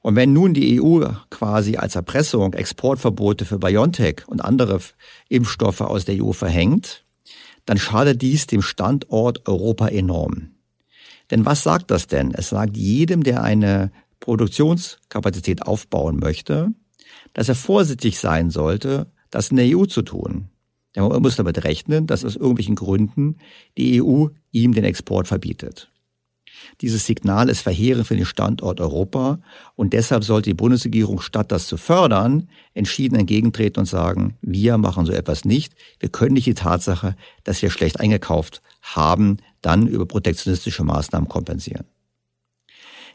[0.00, 4.78] Und wenn nun die EU quasi als Erpressung Exportverbote für BioNTech und andere
[5.28, 7.04] Impfstoffe aus der EU verhängt,
[7.66, 10.50] dann schadet dies dem Standort Europa enorm.
[11.30, 12.32] Denn was sagt das denn?
[12.34, 16.68] Es sagt jedem, der eine Produktionskapazität aufbauen möchte,
[17.32, 20.50] dass er vorsichtig sein sollte, das in der EU zu tun.
[20.96, 23.36] Ja, man muss damit rechnen, dass aus irgendwelchen Gründen
[23.76, 25.90] die EU ihm den Export verbietet.
[26.80, 29.40] Dieses Signal ist verheerend für den Standort Europa
[29.74, 35.04] und deshalb sollte die Bundesregierung statt das zu fördern, entschieden entgegentreten und sagen, wir machen
[35.04, 35.74] so etwas nicht.
[35.98, 41.84] Wir können nicht die Tatsache, dass wir schlecht eingekauft haben, dann über protektionistische Maßnahmen kompensieren.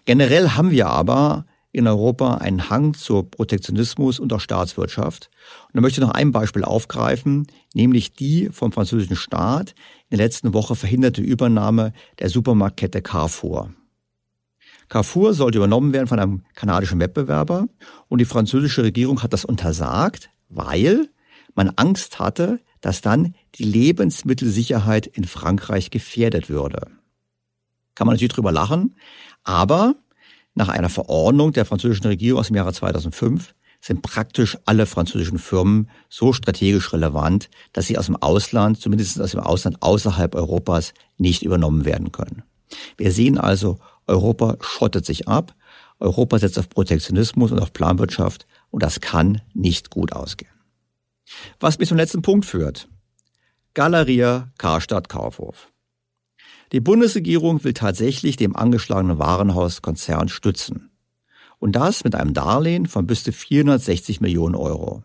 [0.05, 1.45] Generell haben wir aber
[1.80, 5.30] in Europa einen Hang zur Protektionismus und auch Staatswirtschaft.
[5.67, 9.73] Und da möchte ich noch ein Beispiel aufgreifen, nämlich die vom französischen Staat
[10.09, 13.73] in der letzten Woche verhinderte Übernahme der Supermarktkette Carrefour.
[14.89, 17.67] Carrefour sollte übernommen werden von einem kanadischen Wettbewerber
[18.07, 21.09] und die französische Regierung hat das untersagt, weil
[21.55, 26.88] man Angst hatte, dass dann die Lebensmittelsicherheit in Frankreich gefährdet würde.
[27.95, 28.95] Kann man natürlich drüber lachen,
[29.43, 29.95] aber
[30.56, 35.89] nach einer Verordnung der französischen Regierung aus dem Jahre 2005 sind praktisch alle französischen Firmen
[36.10, 41.43] so strategisch relevant, dass sie aus dem Ausland, zumindest aus dem Ausland außerhalb Europas, nicht
[41.43, 42.43] übernommen werden können.
[42.97, 45.56] Wir sehen also, Europa schottet sich ab,
[46.00, 50.52] Europa setzt auf Protektionismus und auf Planwirtschaft und das kann nicht gut ausgehen.
[51.60, 52.88] Was mich zum letzten Punkt führt.
[53.74, 55.72] Galeria Karstadt Kaufhof.
[56.72, 60.91] Die Bundesregierung will tatsächlich dem angeschlagenen Warenhauskonzern stützen.
[61.57, 65.03] Und das mit einem Darlehen von bis zu 460 Millionen Euro.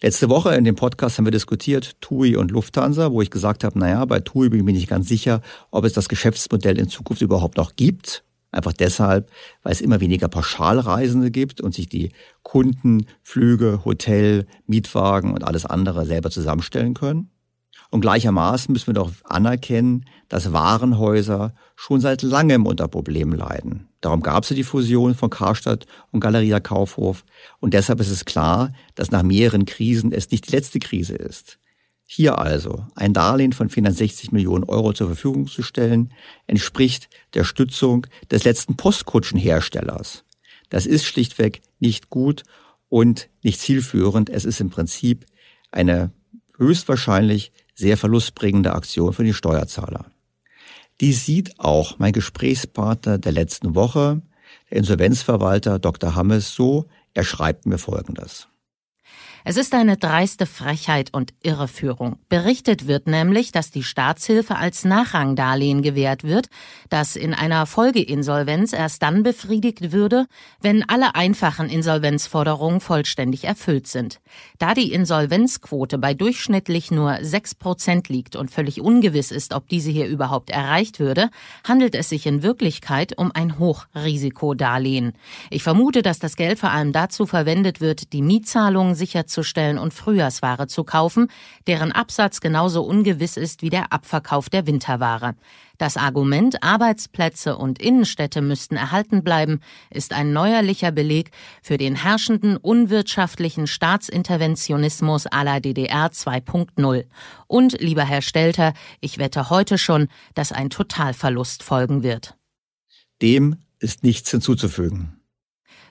[0.00, 3.78] Letzte Woche in dem Podcast haben wir diskutiert TUI und Lufthansa, wo ich gesagt habe,
[3.78, 7.20] naja, bei TUI bin ich mir nicht ganz sicher, ob es das Geschäftsmodell in Zukunft
[7.20, 8.24] überhaupt noch gibt.
[8.50, 9.30] Einfach deshalb,
[9.62, 12.10] weil es immer weniger Pauschalreisende gibt und sich die
[12.42, 17.30] Kunden Flüge, Hotel, Mietwagen und alles andere selber zusammenstellen können.
[17.94, 23.86] Und gleichermaßen müssen wir doch anerkennen, dass Warenhäuser schon seit langem unter Problemen leiden.
[24.00, 27.24] Darum gab es die Fusion von Karstadt und Galeria Kaufhof.
[27.60, 31.60] Und deshalb ist es klar, dass nach mehreren Krisen es nicht die letzte Krise ist.
[32.04, 36.12] Hier also ein Darlehen von 460 Millionen Euro zur Verfügung zu stellen,
[36.48, 40.24] entspricht der Stützung des letzten Postkutschenherstellers.
[40.68, 42.42] Das ist schlichtweg nicht gut
[42.88, 44.30] und nicht zielführend.
[44.30, 45.26] Es ist im Prinzip
[45.70, 46.10] eine
[46.58, 50.06] höchstwahrscheinlich sehr verlustbringende Aktion für die Steuerzahler.
[51.00, 54.22] Dies sieht auch mein Gesprächspartner der letzten Woche,
[54.70, 56.14] der Insolvenzverwalter Dr.
[56.14, 56.86] Hammes, so.
[57.14, 58.48] Er schreibt mir Folgendes.
[59.46, 62.16] Es ist eine dreiste Frechheit und Irreführung.
[62.30, 66.46] Berichtet wird nämlich, dass die Staatshilfe als Nachrangdarlehen gewährt wird,
[66.88, 70.24] das in einer Folgeinsolvenz erst dann befriedigt würde,
[70.62, 74.18] wenn alle einfachen Insolvenzforderungen vollständig erfüllt sind.
[74.58, 79.90] Da die Insolvenzquote bei durchschnittlich nur sechs Prozent liegt und völlig ungewiss ist, ob diese
[79.90, 81.28] hier überhaupt erreicht würde,
[81.68, 85.12] handelt es sich in Wirklichkeit um ein Hochrisikodarlehen.
[85.50, 89.92] Ich vermute, dass das Geld vor allem dazu verwendet wird, die Mietzahlungen sicher bereitzustellen und
[89.92, 91.28] Frühjahrsware zu kaufen,
[91.66, 95.34] deren Absatz genauso ungewiss ist wie der Abverkauf der Winterware.
[95.78, 99.60] Das Argument, Arbeitsplätze und Innenstädte müssten erhalten bleiben,
[99.90, 101.32] ist ein neuerlicher Beleg
[101.62, 107.04] für den herrschenden unwirtschaftlichen Staatsinterventionismus la DDR 2.0.
[107.48, 112.36] Und, lieber Herr Stelter, ich wette heute schon, dass ein Totalverlust folgen wird.
[113.20, 115.23] Dem ist nichts hinzuzufügen.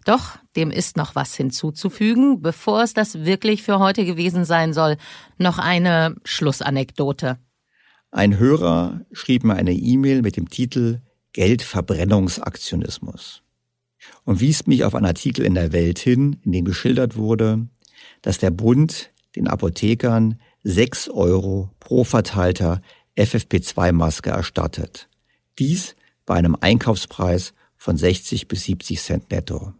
[0.05, 4.97] Doch, dem ist noch was hinzuzufügen, bevor es das wirklich für heute gewesen sein soll.
[5.37, 7.37] Noch eine Schlussanekdote.
[8.11, 11.01] Ein Hörer schrieb mir eine E-Mail mit dem Titel
[11.33, 13.41] Geldverbrennungsaktionismus
[14.23, 17.67] und wies mich auf einen Artikel in der Welt hin, in dem geschildert wurde,
[18.21, 22.81] dass der Bund den Apothekern sechs Euro pro verteilter
[23.17, 25.09] FFP2-Maske erstattet.
[25.59, 25.95] Dies
[26.25, 29.73] bei einem Einkaufspreis von 60 bis 70 Cent netto.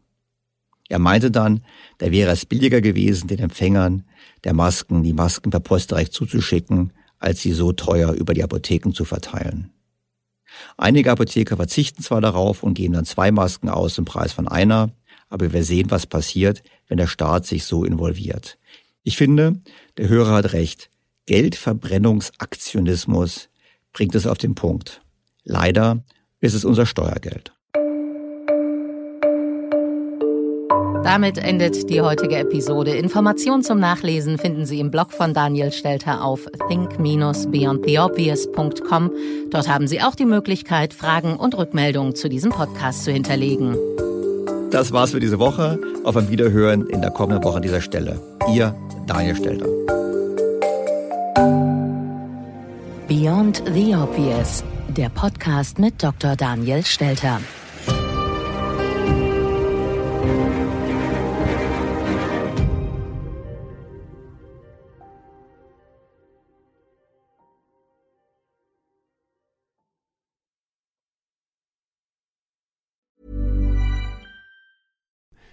[0.94, 1.64] Er meinte dann,
[1.98, 4.04] da wäre es billiger gewesen, den Empfängern
[4.44, 8.94] der Masken die Masken per Post direkt zuzuschicken, als sie so teuer über die Apotheken
[8.94, 9.72] zu verteilen.
[10.78, 14.92] Einige Apotheker verzichten zwar darauf und geben dann zwei Masken aus im Preis von einer,
[15.30, 18.60] aber wir sehen, was passiert, wenn der Staat sich so involviert.
[19.02, 19.60] Ich finde,
[19.98, 20.92] der Hörer hat recht.
[21.26, 23.50] Geldverbrennungsaktionismus
[23.94, 25.02] bringt es auf den Punkt.
[25.44, 26.04] Leider
[26.40, 27.53] ist es unser Steuergeld.
[31.04, 32.92] Damit endet die heutige Episode.
[32.92, 39.12] Informationen zum Nachlesen finden Sie im Blog von Daniel Stelter auf think-beyondtheobvious.com.
[39.50, 43.76] Dort haben Sie auch die Möglichkeit, Fragen und Rückmeldungen zu diesem Podcast zu hinterlegen.
[44.72, 45.78] Das war's für diese Woche.
[46.06, 48.22] Auf ein Wiederhören in der kommenden Woche an dieser Stelle.
[48.50, 48.74] Ihr
[49.06, 49.68] Daniel Stelter.
[53.10, 56.38] Beyond the Obvious, der Podcast mit Dr.
[56.38, 57.42] Daniel Stelter.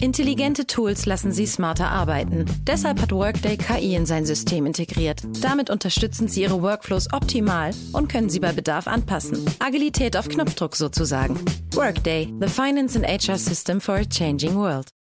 [0.00, 2.44] Intelligente Tools lassen Sie smarter arbeiten.
[2.66, 5.22] Deshalb hat Workday KI in sein System integriert.
[5.40, 9.44] Damit unterstützen Sie Ihre Workflows optimal und können sie bei Bedarf anpassen.
[9.60, 11.38] Agilität auf Knopfdruck sozusagen.
[11.74, 14.93] Workday, the finance and HR system for a changing world.